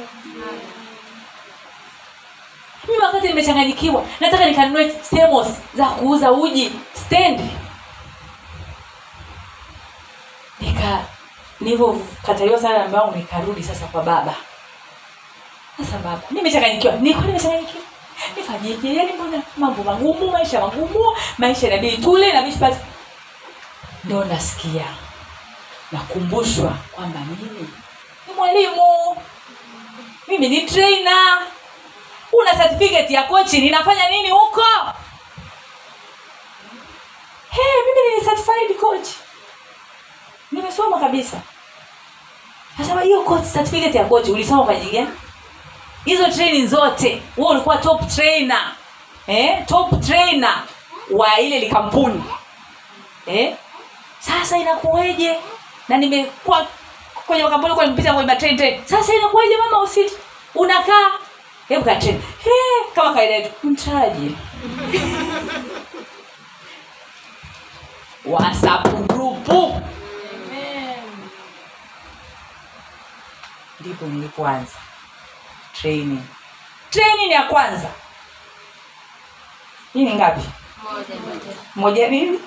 [2.89, 6.73] mimi wakati nimechanganyikiwa nataka nikanunue stemos za kuuza uji
[7.07, 7.51] stendi
[10.61, 10.99] nika
[11.61, 14.35] nilivyokataliwa sana na mbangu nikarudi sasa kwa baba.
[15.77, 16.95] Sasa baba nimechanganyikiwa.
[16.97, 17.83] Niko nimechanganyikiwa.
[18.37, 22.77] Nifanyike yani mbona mambo magumu maisha magumu maisha inabidi tule na tupate.
[24.05, 24.85] Ndo nasikia.
[25.93, 27.69] Nakumbushwa kwamba mimi
[28.29, 29.17] ni mwalimu.
[30.29, 31.39] Mimi ni trainer
[32.33, 34.65] una certificate ya kochi ninafanya nini huko?
[37.51, 39.09] Hey, mimi ni certified coach.
[40.53, 41.41] Nimesoma kabisa.
[42.79, 45.07] Nasema hiyo coach certificate ya coach ulisoma kwa ajili
[46.05, 48.73] hizo training zote wewe ulikuwa top trainer.
[49.27, 49.67] Eh?
[49.67, 50.63] top trainer
[51.11, 52.25] wa ile likampuni
[53.27, 53.55] eh?
[54.21, 55.39] sasa inakuweje
[55.89, 56.67] na nimekuwa
[57.27, 58.85] kwenye makampuni kwa nimepita kwenye matrain train.
[58.85, 60.15] Sasa inakuweje mama usiti
[60.55, 61.11] unakaa
[61.73, 64.37] hebu kateni hey, kama kaida yetu mtaji
[68.25, 69.81] whatsapp grupu
[73.81, 74.73] ndipo nilipoanza.
[75.81, 76.23] Training.
[76.91, 77.89] Training ya kwanza.
[79.93, 80.41] Hii ni ngapi?
[81.75, 82.41] Moja nini?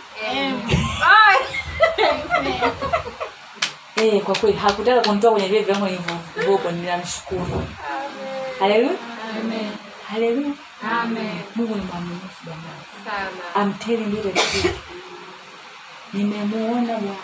[3.95, 7.67] Eh, kwa kweli hakutaka kunitoa kwenye vile vyangu nilivyopo ninamshukuru
[8.59, 8.97] haleluya
[10.09, 10.51] haleluya
[11.55, 12.85] mungu ni mwaminifu jamani
[13.55, 14.75] I'm telling you the truth.
[16.13, 17.15] Nimemuona bwana.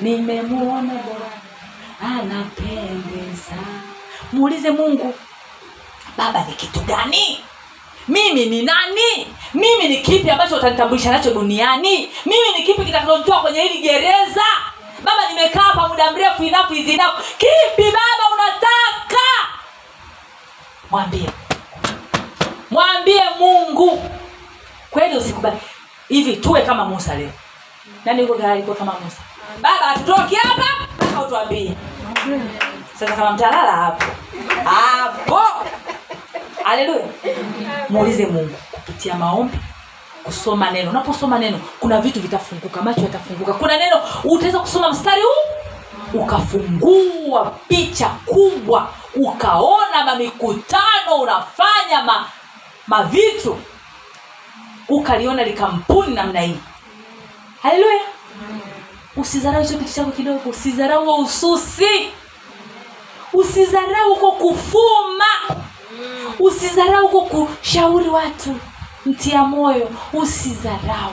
[0.00, 1.32] Nimemuona bwana.
[2.20, 3.56] Anapendeza.
[4.32, 5.14] Muulize mungu
[6.16, 7.40] baba ni kitu gani?
[8.08, 9.26] Mimi ni nani?
[9.54, 12.10] Mimi ni kipi ambacho utanitambulisha nacho duniani?
[12.26, 14.44] Mimi ni kipi kitakachotoa kwenye hili gereza?
[15.04, 19.22] Baba nimekaa hapa muda mrefu inafu izinafu kipi baba unataka
[20.92, 21.30] mwambie.
[22.70, 24.02] Mwambie mungu.
[24.90, 25.56] Kweli usikubali.
[26.08, 27.30] Hivi tuwe kama musa leo.
[28.04, 29.20] Nani yuko tayari kuwa kama musa?
[29.60, 30.64] Baba hatutoki hapa
[30.96, 31.74] mpaka utuambie.
[32.98, 34.04] Sasa kama mtalala hapo.
[34.64, 35.40] Hapo
[36.64, 37.06] haleluya.
[37.88, 39.58] Muulize mungu kupitia maombi
[40.24, 40.90] kusoma neno.
[40.90, 43.52] Unaposoma neno kuna vitu vitafunguka macho yatafunguka.
[43.52, 52.28] Kuna neno utaweza kusoma mstari huu ukafungua picha kubwa ukaona mamikutano unafanya ma,
[52.86, 53.58] mavitu
[54.88, 56.56] ukaliona likampuni namna hii.
[57.62, 58.00] Haleluya!
[59.16, 62.10] Usidharau hicho kitu chako kidogo usidharau wa ususi.
[63.32, 65.24] Usidharau huko kufuma.
[66.38, 68.56] Usidharau huko kushauri watu
[69.06, 71.12] mtia moyo usidharau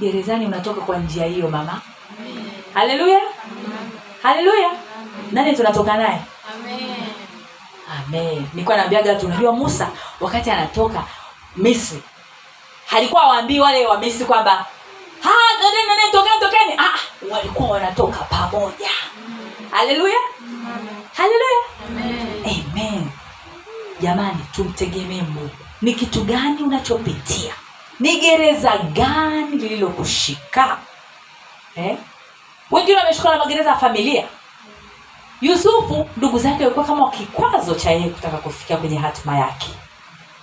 [0.00, 1.80] gerezani unatoka kwa njia hiyo mama.
[2.74, 3.20] Haleluya!
[4.22, 4.70] Haleluya
[5.32, 6.18] nani tunatoka naye?
[7.98, 8.46] Amen.
[8.54, 9.88] Nilikuwa naambiaga tu unajua musa
[10.20, 11.02] wakati anatoka
[11.56, 12.02] misri
[12.86, 14.66] halikuwa waambii wale wa misri kwamba
[15.22, 15.30] "Ha,
[15.60, 16.74] nendeni, nendeni, tokeni tokeni.
[16.78, 16.98] Ah,
[17.34, 18.90] walikuwa wanatoka pamoja.
[19.70, 20.18] Haleluya.
[21.16, 21.60] Haleluya.
[22.44, 23.10] Amen.
[24.00, 25.50] Jamani tumtegemee mungu.
[25.82, 27.54] Ni kitu gani unachopitia?
[28.00, 30.78] Ni gereza gani lililokushika?
[31.76, 31.96] Eh?
[32.70, 34.24] wengine wameshikwa na magereza ya familia
[35.40, 39.66] yusufu ndugu zake walikuwa kama kikwazo cha yeye kutaka kufikia kwenye hatima yake.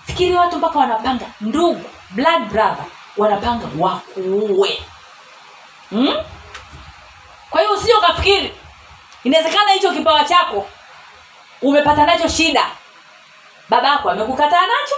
[0.06, 1.82] Fikiri watu mpaka wanapanga ndugu
[2.12, 2.86] blood brother
[3.18, 4.84] wanapanga wakuue
[5.90, 6.16] hmm?
[7.50, 8.54] kwa hiyo usio ukafikiri
[9.24, 10.68] inawezekana hicho kipawa chako
[11.62, 12.66] umepata nacho shida.
[13.70, 14.96] Babako amekukataa nacho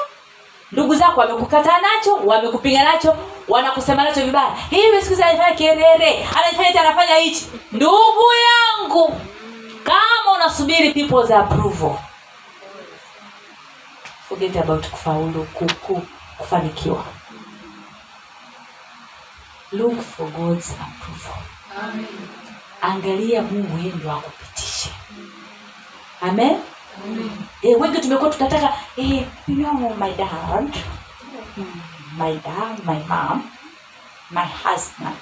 [0.72, 3.18] ndugu zako wamekukataa nacho wamekupiga nacho
[3.48, 4.56] wanakusema nacho vibaya.
[4.70, 6.28] Hivi siku anafanya kelele
[6.80, 7.46] anafanya hichi.
[7.72, 9.22] Ndugu yangu
[9.88, 11.98] kama unasubiri people's approval
[14.30, 16.02] forget about kufaulu kuku
[16.38, 17.06] kufanikiwa.
[19.72, 21.42] Look for god's approval.
[22.82, 24.90] Angalia mungu yeye akupitishe.
[26.22, 26.60] Amen?
[27.62, 30.76] E, wengi tumekuwa tunataka e, no, my dad
[32.18, 33.52] my dad my mom
[34.32, 35.18] my husband.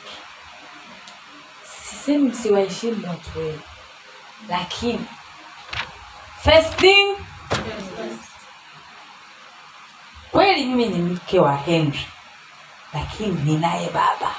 [1.63, 3.59] Sisemi msiwaheshimu watu wenu
[4.49, 5.05] lakini
[6.43, 7.15] first thing
[10.31, 12.05] kweli mimi ni mke wa henry
[12.93, 14.31] lakini ninaye baba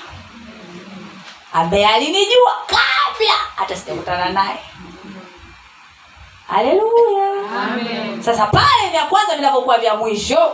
[1.52, 4.59] ambaye alinijua kabla hata sijakutana naye.
[6.48, 7.27] Haleluya.
[8.23, 10.52] Sasa pale vya kwanza vinavyokuwa vya mwisho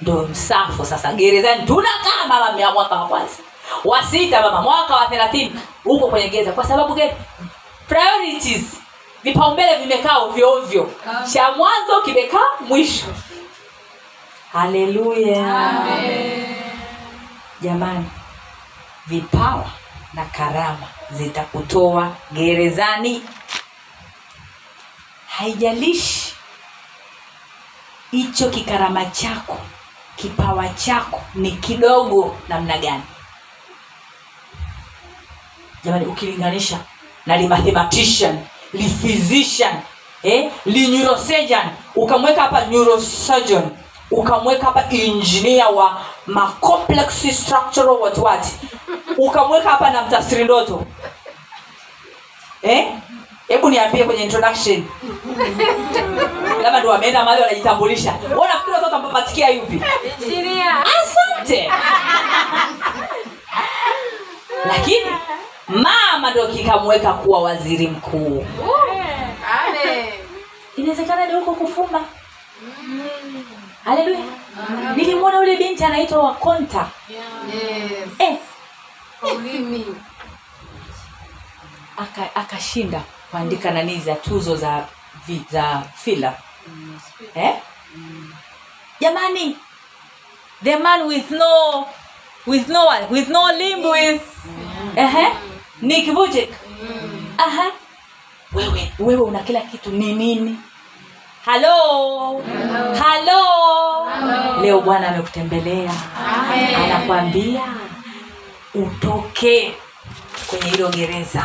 [0.00, 0.84] ndo msafu.
[0.84, 3.34] Sasa gerezani tunakaa mama mia mwaka wa kwanza
[3.84, 6.52] wa sita mama mwaka wa thelathini huko kwenye gereza.
[6.52, 7.12] Kwa sababu gani
[7.88, 8.64] priorities.
[9.22, 10.92] Vipaumbele vimekaa ovyo ovyo.
[11.32, 13.06] Cha mwanzo kimekaa mwisho.
[14.52, 15.72] Haleluya
[17.60, 18.04] jamani
[19.06, 19.70] vipawa
[20.14, 23.22] na karama zitakutoa gerezani.
[25.28, 26.34] Haijalishi
[28.10, 29.58] hicho kikarama chako
[30.16, 33.02] kipawa chako ni kidogo namna gani.
[35.84, 36.78] Jamani ukilinganisha
[37.26, 38.38] na limathematician
[38.72, 39.74] liphysician
[40.22, 41.62] eh, lineurosurgeon
[41.94, 43.70] ukamweka hapa neurosurgeon
[44.10, 48.46] ukamweka hapa engineer wa ma complex structural what what.
[49.18, 50.84] Ukamweka hapa na mtafsiri ndoto.
[52.62, 52.86] Eh
[53.48, 54.84] hebu niambie kwenye introduction.
[56.62, 58.14] Labda ndo wameenda mahali wanajitambulisha.
[58.36, 59.82] Wanafikiri watoto wamepatikia yupi?
[60.84, 61.72] Asante.
[64.66, 65.06] Lakini
[65.68, 68.46] mama ndo kikamweka kuwa waziri mkuu.
[70.76, 72.04] Inawezekana ni huko kufumba?
[73.84, 74.20] Haleluya
[74.96, 76.88] nilimwona ule binti anaitwa wakonta.
[78.18, 78.36] Eh,
[81.96, 84.84] aka- akashinda kuandika nani za tuzo za
[85.26, 86.34] vi, za fila.
[87.34, 87.54] Eh?
[89.00, 89.56] jamani
[90.64, 91.86] the man with no
[92.46, 94.22] with no with no limb with
[94.96, 95.26] ehe
[95.82, 97.34] Nick mm.
[97.38, 97.70] aha.
[98.52, 100.58] Wewe wewe una kila kitu ni nini?
[101.44, 102.42] Halo
[102.98, 103.42] halo
[104.62, 105.92] leo bwana amekutembelea.
[106.84, 107.60] Anakwambia
[108.74, 109.74] utoke
[110.46, 111.44] kwenye hilo gereza.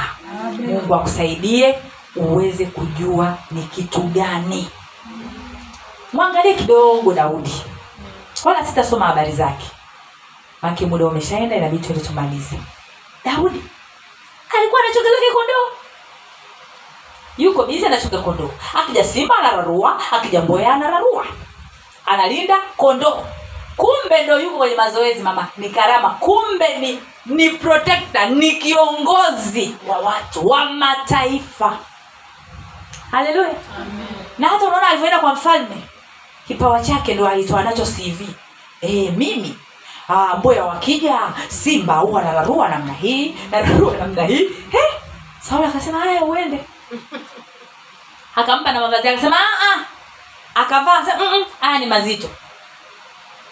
[0.68, 1.76] Mungu akusaidie
[2.16, 4.70] uweze kujua ni kitu gani.
[6.14, 7.62] Mwangalie kidogo daudi.
[8.46, 9.66] Wala sitasoma habari zake.
[10.62, 12.60] Maki muda umeshaenda inabidi tuende tumalize.
[13.26, 13.64] Daudi
[14.58, 15.72] alikuwa anachuga zake kondoo.
[17.38, 18.50] Yuko bizi anachunga kondoo.
[18.74, 21.26] Akija simba anararua akija mboya anararua.
[22.06, 23.26] Analinda kondoo.
[23.78, 25.48] Kumbe ndo yuko kwenye mazoezi mama.
[25.58, 26.10] Ni karama.
[26.10, 31.78] Kumbe ni ni protector ni kiongozi wa watu wa mataifa.
[33.12, 33.54] Haleluya
[34.38, 35.76] na hata unaona alivyoenda kwa mfalme
[36.48, 38.22] kipawa chake ndo alitoa nacho cv
[38.82, 39.58] e, mimi
[40.12, 41.20] ah, mboya wakija
[41.50, 44.50] simba huwa nararua namna hii nararua namna hii.
[44.72, 44.90] Hey,
[45.42, 46.60] sauli akasema haya uende.
[48.36, 49.80] Akampa na mavazi akasema "Ah, ah."
[50.62, 51.08] akavaa "Mm,
[51.38, 52.30] mm, haya ni mazito.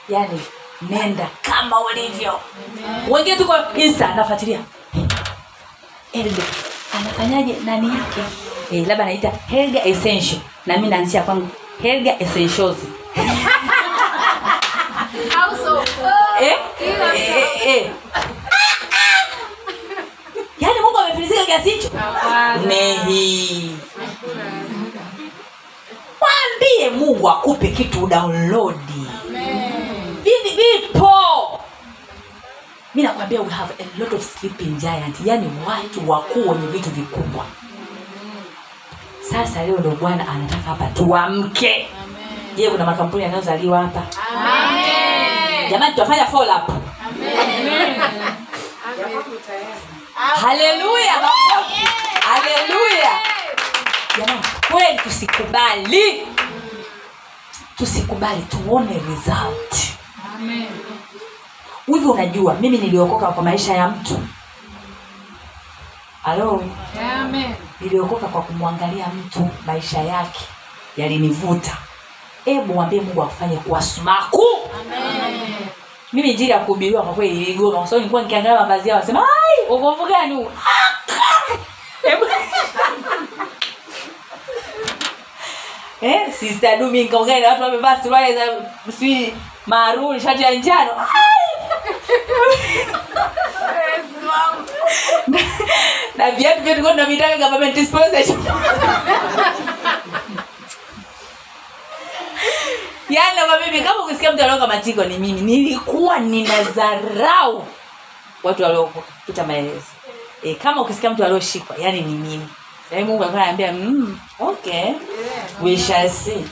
[0.10, 0.42] Yaani
[0.82, 2.40] nenda kama ulivyo.
[3.10, 4.60] Wengine tuko insta anafuatilia
[6.14, 6.44] elde
[7.00, 8.22] anafanyaje nani yake?
[8.72, 10.40] Eh, labda anaita Helga essential.
[10.66, 11.50] Na mi naanzia kwangu
[11.82, 12.78] Helga essentials
[17.66, 17.92] eh.
[20.60, 21.90] yaani Mungu amefilisika kiasi hicho?
[22.68, 23.76] Mehi.
[26.22, 29.08] mwambie Mungu akupe kitu udownloadi
[30.24, 31.10] Vivi vipo.
[32.96, 35.16] Mi nakwambia we have a lot of sleeping giant.
[35.26, 37.46] Yani watu wakuu wenye vitu vikubwa.
[39.32, 41.88] Sasa leo ndo bwana anataka hapa tuamke.
[42.56, 44.04] Je kuna makampuni yanayozaliwa hapa
[45.70, 46.70] jamani tutafanya follow up.
[50.42, 51.14] Haleluya
[52.30, 53.12] haleluya
[54.18, 54.42] jamani
[54.72, 56.28] kweli tusikubali.
[57.78, 59.76] Tusikubali tuone result.
[61.86, 64.20] Hivyo unajua mimi niliokoka kwa maisha ya mtu?
[66.24, 66.64] Halo
[67.82, 70.40] niliokoka kwa kumwangalia mtu maisha yake
[70.98, 71.78] yalinivuta
[72.54, 74.46] hebu mwambie mungu akufanye kuwa sumaku
[76.14, 79.66] mimi njiri ya kuhubiriwa kwa kweli iligoma kwa sababu nilikuwa nikiangalia mavazi yao nasema ai
[79.70, 80.52] ukovu gani huu?
[86.02, 88.42] Eh sister dumi nikaongea na watu wamevaa suruali za
[89.00, 89.34] si
[89.66, 90.92] maruni shati ya njano.
[95.28, 95.40] Na-
[96.26, 98.40] na viatu vyetu kwa tunavitaka government sponsorship
[103.10, 105.42] yaani nakwambia hivi kama ukisikia mtu alioka matiko ni mimi.
[105.42, 107.66] Nilikuwa ninadharau
[108.44, 109.86] watu waliopita maelezo.
[110.44, 112.48] E, kama ukisikia mtu alioshikwa yani ni mimi.
[112.92, 114.86] Yaani mungu alikuwa ananiambia mm, okay.
[115.62, 116.46] We shall see.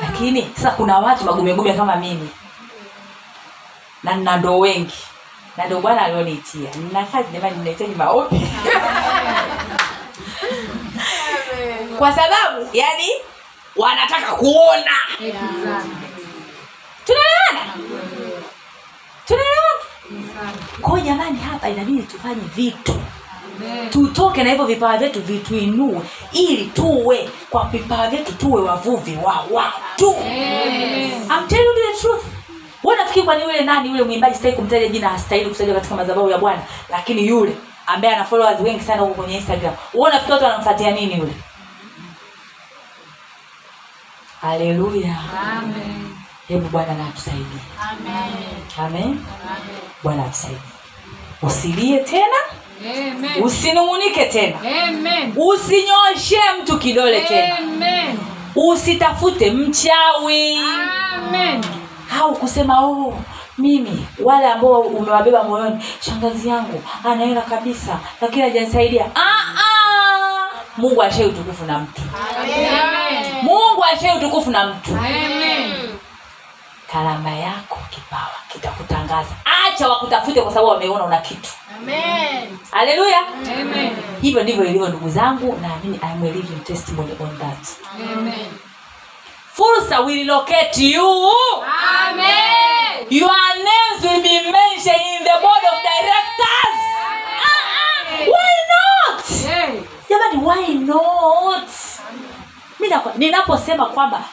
[0.00, 2.28] Lakini sasa kuna watu magumegume kama mimi.
[4.02, 4.94] Na na ndo wengi.
[5.56, 8.40] Na ndo bwana alioniitia nina kazi jamani ninahitaji maombi
[11.98, 13.08] kwa sababu yani
[13.76, 14.90] wanataka kuona.
[17.04, 17.72] Tunaelewana?
[19.26, 19.82] Tunaelewana?
[20.80, 22.94] Kwao jamani hapa inabidi tufanye vitu.
[23.90, 26.00] Tutoke na hivyo vipawa vyetu vituinue
[26.32, 30.10] ili tuwe kwa vipawa vyetu tuwe wavuvi wa watu.
[31.30, 32.24] I'm telling you the truth.
[32.84, 36.38] Wewe nafikiri kwani yule nani yule mwimbaji sitaki kumtaja jina hastahili kusaidia katika madhabahu ya
[36.38, 36.62] bwana?
[36.90, 37.56] Lakini yule
[37.86, 39.74] ambaye ana followers wengi sana huko kwenye instagram.
[39.94, 41.32] Wewe nafikiri watu wanamfatia nini yule
[44.42, 45.14] haleluya.
[46.48, 47.62] Hebu bwana na atusaidie.
[48.78, 49.18] Amen.
[50.02, 50.58] Bwana atusaidie.
[51.42, 52.36] Usilie tena.
[53.42, 54.56] Usinung'unike tena.
[55.36, 57.56] Usinyoshe mtu kidole tena.
[58.56, 60.58] Usitafute mchawi.
[62.20, 63.18] Au kusema oh
[63.58, 69.06] mimi wale ambao umewabeba moyoni shangazi yangu anaela kabisa lakini hajanisaidia.
[69.14, 70.48] Ah, ah.
[70.76, 72.02] mungu ashai utukufu na mtu
[73.42, 74.98] mungu ashai utukufu na mtu.
[76.92, 79.30] Karama yako kipawa kitakutangaza.
[79.68, 81.50] Acha wakutafute kwa sababu wameona una kitu.
[82.70, 83.18] Haleluya.
[84.22, 87.68] Hivyo ndivyo ilivyo ndugu zangu naamini I'm a living testimony on that.
[89.54, 91.26] Fursa will locate you.
[93.10, 96.78] Your names will be mentioned in the board of directors.
[97.44, 99.24] Ah, ah, why not?
[100.08, 101.68] Jamani why not
[102.82, 102.90] Mi
[103.26, 104.24] ninaposema kwamba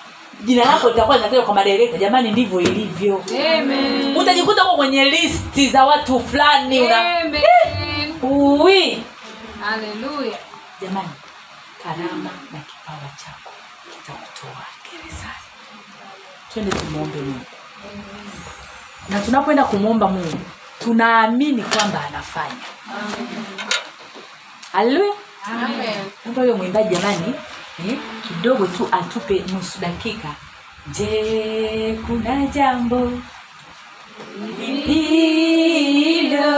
[0.44, 3.24] jina lako litakuwa linatajwa kwa madereka jamani ndivyo ilivyo.
[4.18, 7.02] Utajikuta uko kwenye listi za watu fulani una
[8.22, 9.04] uwi
[9.62, 10.38] Haleluya.
[10.82, 11.10] jamani
[11.84, 13.52] karama na kipawa chako
[13.92, 15.34] kitakutoa gerezani
[16.54, 17.46] twende tumwombe mungu.
[19.10, 20.40] Na tunapoenda kumwomba mungu
[20.80, 22.56] tunaamini kwamba anafanya.
[24.72, 25.14] Haleluya
[26.26, 27.34] naomba huyo mwimbaji jamani
[27.88, 27.98] eh,
[28.28, 30.36] kidogo tu atupe nusu dakika.
[30.92, 33.12] Je kuna jambo?
[34.88, 36.50] Lililo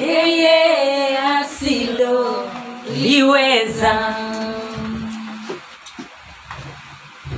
[0.00, 2.48] yeye asilo
[2.96, 4.14] liweza.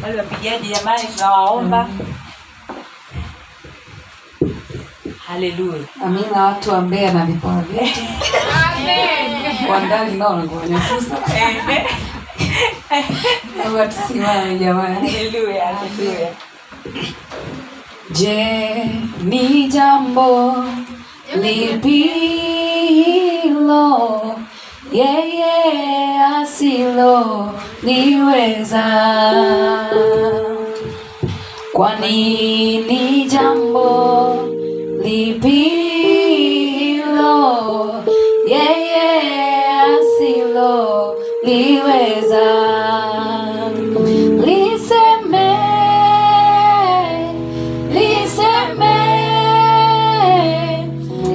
[0.02, 1.88] Wale wapigaji jamani tunawaomba.
[5.26, 5.82] Haleluya.
[6.04, 8.00] Amina watu wa Mbeya na vipawa vyetu
[9.70, 10.36] wandali nao
[10.68, 11.86] na fursa naomba
[13.88, 15.10] tusimame jamani
[18.10, 18.74] je
[19.24, 20.54] ni jambo
[21.42, 21.96] lipilo
[24.92, 25.52] yeye
[26.40, 27.50] asilo
[27.82, 28.84] niweza.
[31.72, 34.48] Kwani ni jambo
[35.04, 35.64] lipilo
[38.46, 39.45] yeye
[41.46, 42.46] liweza.
[44.46, 45.48] Liseme
[47.94, 48.96] liseme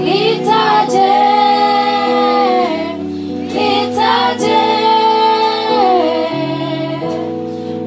[0.05, 1.13] litaje
[3.55, 4.61] litaje.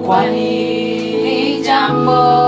[0.06, 0.54] Kwani
[1.24, 2.43] ni jambo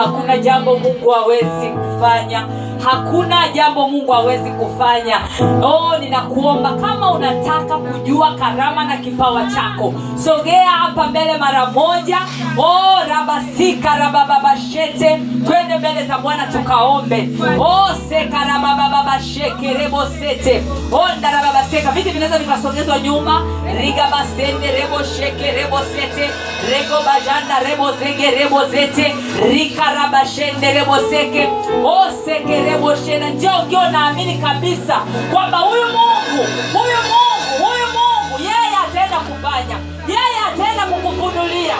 [0.00, 2.46] hakuna jambo mungu hawezi kufanya.
[2.84, 5.20] Hakuna jambo mungu hawezi kufanya.
[5.62, 9.94] Oh ninakuomba kama unataka kujua karama na kipawa chako
[10.24, 12.18] sogea hapa mbele mara moja
[12.62, 17.28] oh rabasika rabababashete twende mbele za bwana tukaombe.
[17.58, 20.62] Oh sekarabababashekerebosete
[20.92, 23.42] onda rababaseka viti vinaweza vikasogezwa nyuma.
[23.80, 26.30] Rigabasende rebosheke rebosete
[26.72, 29.14] regobajanda rebozege rebozete
[29.52, 31.48] rikarabashende reboseke
[31.84, 34.96] oseke reboshena njo ukiwa naamini kabisa
[35.32, 39.76] kwamba huyu mungu huyu mungu huyu mungu yeye ataenda kufanya
[40.08, 41.74] yeye ataenda kukufunulia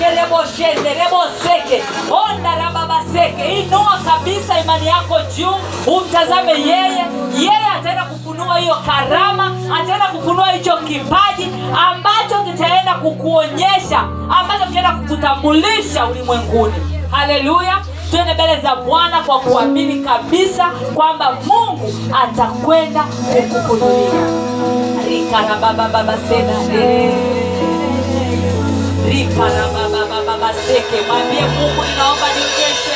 [0.00, 5.54] rabaseke reboshende reboseke onda rababaseke inua kabisa imani yako juu.
[5.94, 7.04] Umtazame yeye.
[7.38, 11.48] Yeye ataenda kufunua hiyo karama ataenda kufunua hicho kipaji
[11.88, 13.98] ambacho kitaenda kukuonyesha
[14.40, 16.74] ambacho kitaenda kukutambulisha ulimwenguni.
[17.10, 17.78] Haleluya.
[18.10, 24.26] Twende mbele za bwana kwa kuamini kabisa kwamba mungu atakwenda kukufunulia.
[25.08, 26.52] Rikarababababasena
[29.10, 32.94] rikarababababaseke mwambie mungu ninaomba nionyeshe.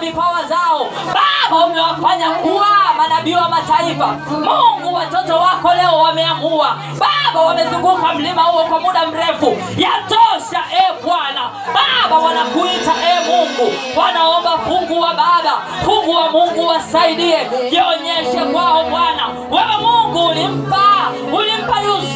[0.00, 2.66] na vipawa zao baba umewafanya kuwa
[2.96, 4.06] manabii wa mataifa.
[4.30, 6.76] Mungu watoto wako leo wameamua.
[6.98, 9.56] Baba wamezunguka mlima huo kwa muda mrefu.
[9.76, 11.50] Yatosha e bwana.
[11.74, 13.72] Baba wanakuita e mungu.
[14.00, 15.52] Wanaomba fungu wa baba.
[15.84, 17.38] Fungu wa mungu wasaidie.
[17.70, 19.28] Jionyeshe kwao bwana.
[19.50, 20.84] Wewe mungu ulimpa
[21.32, 22.07] ulimpa yusufu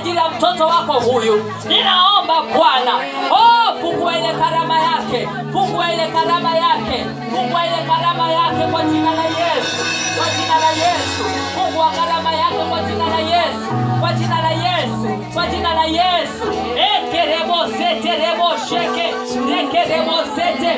[0.00, 1.52] ajili ya mtoto wako huyu.
[1.68, 2.94] Ninaomba bwana.
[3.30, 5.28] Oh, fungua ile karama yake.
[5.52, 7.06] Fungua ile karama yake.
[7.30, 9.76] Fungua ile karama yake kwa jina la yesu.
[10.16, 11.24] Kwa jina la yesu.
[11.54, 16.44] Fungua karama yake kwa jina la yesu kwa jina la yesu kwa jina la yesu.
[16.92, 19.06] Ekereboseterebosheke
[19.50, 20.70] rekerebosete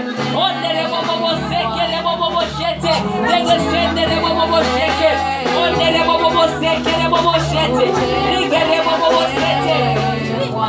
[0.44, 2.92] onderebobobosekereboboboshete
[3.30, 5.10] regesenderebobobosheke
[5.62, 7.86] onderebobobosekereboboshete
[8.30, 9.76] rigerebobobosete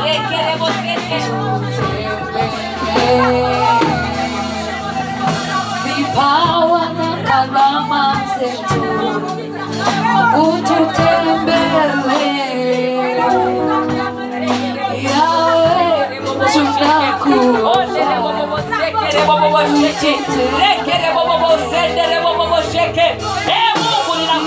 [0.05, 1.17] rekerebosete
[5.85, 8.03] vipawa na karama
[8.39, 8.82] zetu ututembele yawe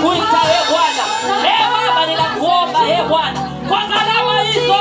[0.06, 0.12] mungu
[0.56, 1.04] e bwana
[1.50, 4.74] e baba ninakuomba e bwana kwa gharama hizo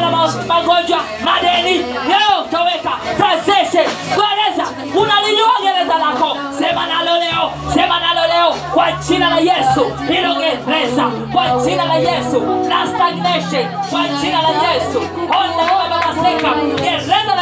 [0.00, 1.78] gereza la ma- magonjwa madeni.
[2.08, 3.84] Leo toweka transition.
[4.16, 4.64] Gereza
[5.00, 6.36] unalijua gereza lako?
[6.58, 8.54] Sema nalo leo sema nalo leo.
[8.74, 13.66] Kwa jina la yesu hilo gereza kwa jina la yesu na stagnation.
[13.90, 14.98] Kwa jina la yesu.
[15.40, 17.39] Ondaababaseka gereza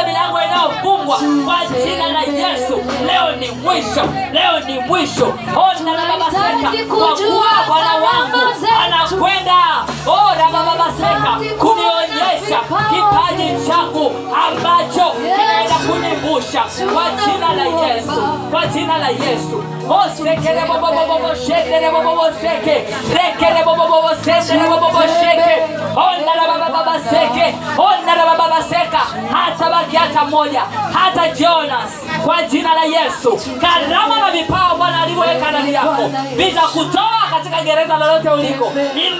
[0.63, 2.77] la kwa jina la yesu.
[3.07, 4.03] Leo ni mwisho
[4.33, 5.27] leo ni mwisho.
[5.57, 8.39] Ondaababaseka kwa kuwa bwana wangu
[8.85, 9.55] anakwenda.
[10.07, 12.61] Orabababaseka kunionyesha
[12.91, 14.07] kipaji changu
[14.49, 16.63] ambacho kinaenda kunivusha.
[16.95, 19.65] Kwa jina la yesu kwa jina la yesu.
[19.89, 25.55] Osekereboboboboshedereboboboseke rekerebobobobosenderebobobosheke
[25.97, 28.99] ondarabababaseke ondarabababaseka
[29.33, 30.48] hata baki hata moja
[30.93, 31.91] hata jonas
[32.25, 33.41] kwa jina la yesu.
[33.61, 38.73] Karama na vipawa bwana alivyoweka ndani yako vitakutoa katika gereza lolote uliko.
[38.95, 39.19] In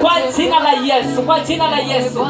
[0.00, 2.26] kwa jina la yesu kwa jina la yesu.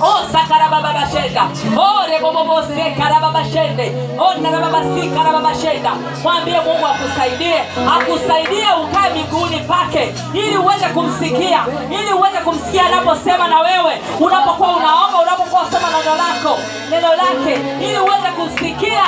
[0.00, 1.42] Osakarabababashenda
[1.76, 5.90] orebobobosekarababashende onarababasikarababashenda
[6.22, 7.60] mwambie mungu akusaidie
[7.96, 14.00] akusaidie ukae miguuni pake ili uweze kumsikia ili uweze kumsikia anaposema na wewe.
[14.20, 16.58] Unapokuwa unaomba unapokuwa usema neno lako
[16.90, 19.04] neno lake ili uweze kusikia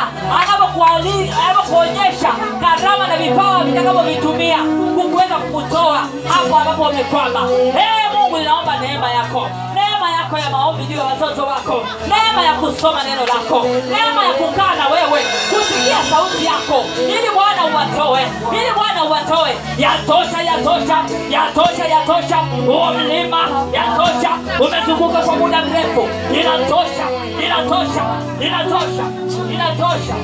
[1.46, 4.58] anapokuonyesha karama na vipawa vitakavyovitumia
[4.94, 5.98] kukuweza kukutoa
[6.28, 7.48] hapo ambapo umekwama.
[7.48, 9.48] Hey, mungu ninaomba neema yako.
[9.74, 11.86] Neema yako ya maombi juu ya watoto wako.
[12.08, 13.62] Neema ya kusoma neno lako.
[13.64, 15.20] Neema ya kukaa na wewe.
[15.50, 16.84] Kusikia sauti yako.
[16.98, 18.22] Ili bwana uwatoe.
[18.60, 19.52] Ili bwana uwatoe.
[19.78, 20.98] Yatosha yatosha.
[21.30, 22.36] Yatosha yatosha.
[22.66, 23.42] Huo mlima
[23.72, 24.30] yatosha.
[24.60, 26.08] Umezunguka kwa muda mrefu.
[26.40, 27.04] Inatosha
[27.44, 28.04] inatosha
[28.40, 29.04] inatosha
[29.52, 30.14] inatosha.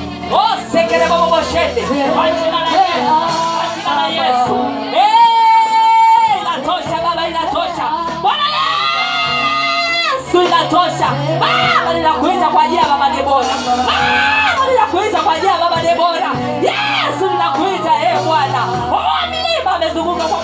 [0.41, 1.81] Osekereboboboshende
[2.15, 3.15] kwa jina la yesu.
[3.55, 4.55] Kwa jina la yesu
[10.59, 11.09] inatosha kutosha
[11.39, 13.47] baba ninakuita kwa ajili ya baba debora.
[13.87, 16.29] Baba ninakuita kwa ajili ya baba debora.
[16.61, 18.61] Yesu ninakuita e bwana.
[18.91, 20.37] Oh, mlima amezunguka kwa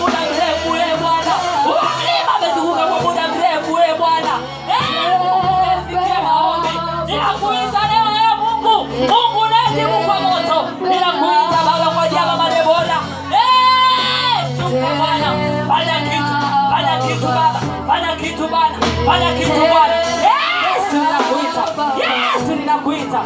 [18.51, 19.95] bwana fanya kitu bwana.
[20.27, 21.63] Yesu ninakuita.
[22.03, 23.21] Yesu ninakuita.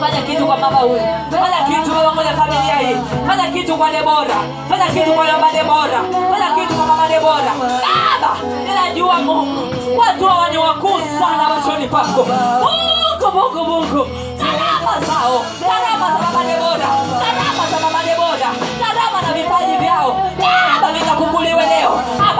[0.00, 1.00] Fanya kitu kwa mama huyu.
[1.30, 2.96] Fanya kitu baba kwenye familia hii.
[3.26, 4.36] Fanya kitu kwa debora.
[4.68, 5.98] Fanya kitu kwa mama debora.
[6.30, 7.52] Fanya kitu kwa mama debora.
[7.60, 8.30] Baba
[8.66, 9.62] ninajua mungu.
[9.98, 12.26] Watu hawa ni wakuu sana machoni pako.
[12.64, 14.06] Mungu mungu mungu.
[14.38, 15.44] Karama zao.
[15.60, 16.88] Karama za mama debora.
[17.22, 18.48] Karama za mama debora.
[18.82, 20.20] Karama na vipaji vyao.
[20.40, 21.92] Baba vikafunguliwe leo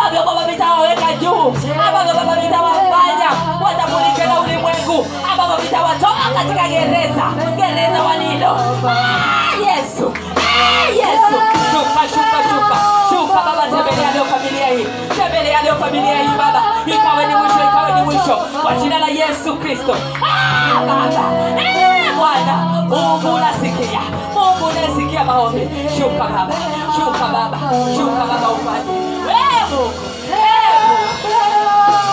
[0.09, 1.55] ambavyo baba vitawaweka juu
[1.87, 3.29] ambavyo baba vitawafanya
[3.65, 7.25] watambulike na ulimwengu ambavyo vitawatoa katika gereza.
[7.57, 8.51] Gereza walilo
[8.89, 10.13] Ah, yesu.
[10.37, 11.37] Ah, yesu.
[11.71, 12.77] Shuka shuka shuka.
[13.09, 14.87] Shuka baba tembelea leo familia hii.
[15.17, 16.63] Tembelea leo familia hii baba.
[16.87, 18.37] Ikawe ni mwisho ikawe ni mwisho.
[18.63, 19.97] Kwa jina la yesu kristo.
[20.23, 21.25] Ah, baba.
[21.63, 22.57] Eh, bwana
[22.89, 24.01] mungu unasikia.
[24.35, 25.69] Mungu unasikia maombi.
[25.99, 26.55] Shuka baba.
[26.97, 27.59] Shuka baba.
[27.97, 28.99] Shuka baba ufanye.
[29.31, 31.17] Eh, mungu Eh, mungu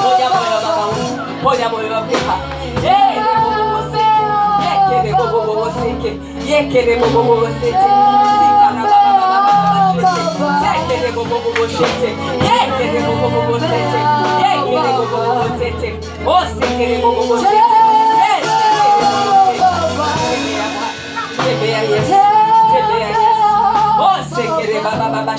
[0.03, 1.13] ponya moyo baba huyu
[1.43, 2.35] ponya moyo wa mjomba
[2.85, 3.15] Eh,
[4.65, 6.11] yekere bobo bobo seke
[6.49, 7.89] yekere bobo bobo seke
[8.39, 12.09] sikana baba baba baba shete yekere bobo bobo shete
[12.47, 13.99] yekere bobo bobo sete
[14.41, 15.89] yekere bobo bobo sete
[16.25, 17.69] o sekere bobo bobo sete
[18.21, 18.45] yes
[21.45, 22.34] tembea yesu tembea yesu o
[24.35, 25.37] sekere baba baba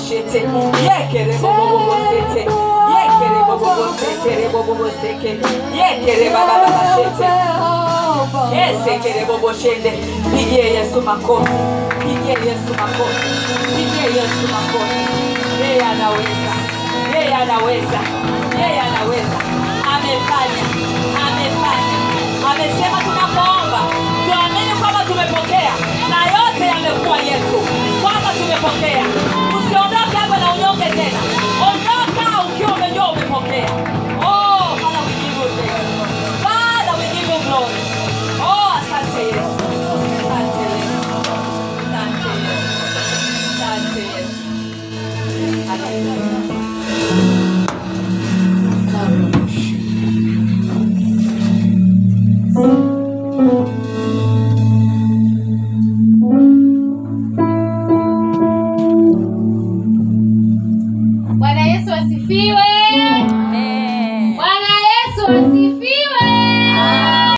[22.51, 23.79] amesema tunapoomba
[24.25, 25.73] tuamini kwamba tumepokea
[26.09, 27.59] na yote yamekuwa yetu
[28.61, 29.05] kwamba tumepokea
[29.57, 31.36] usiondoke hapa na unyonge tena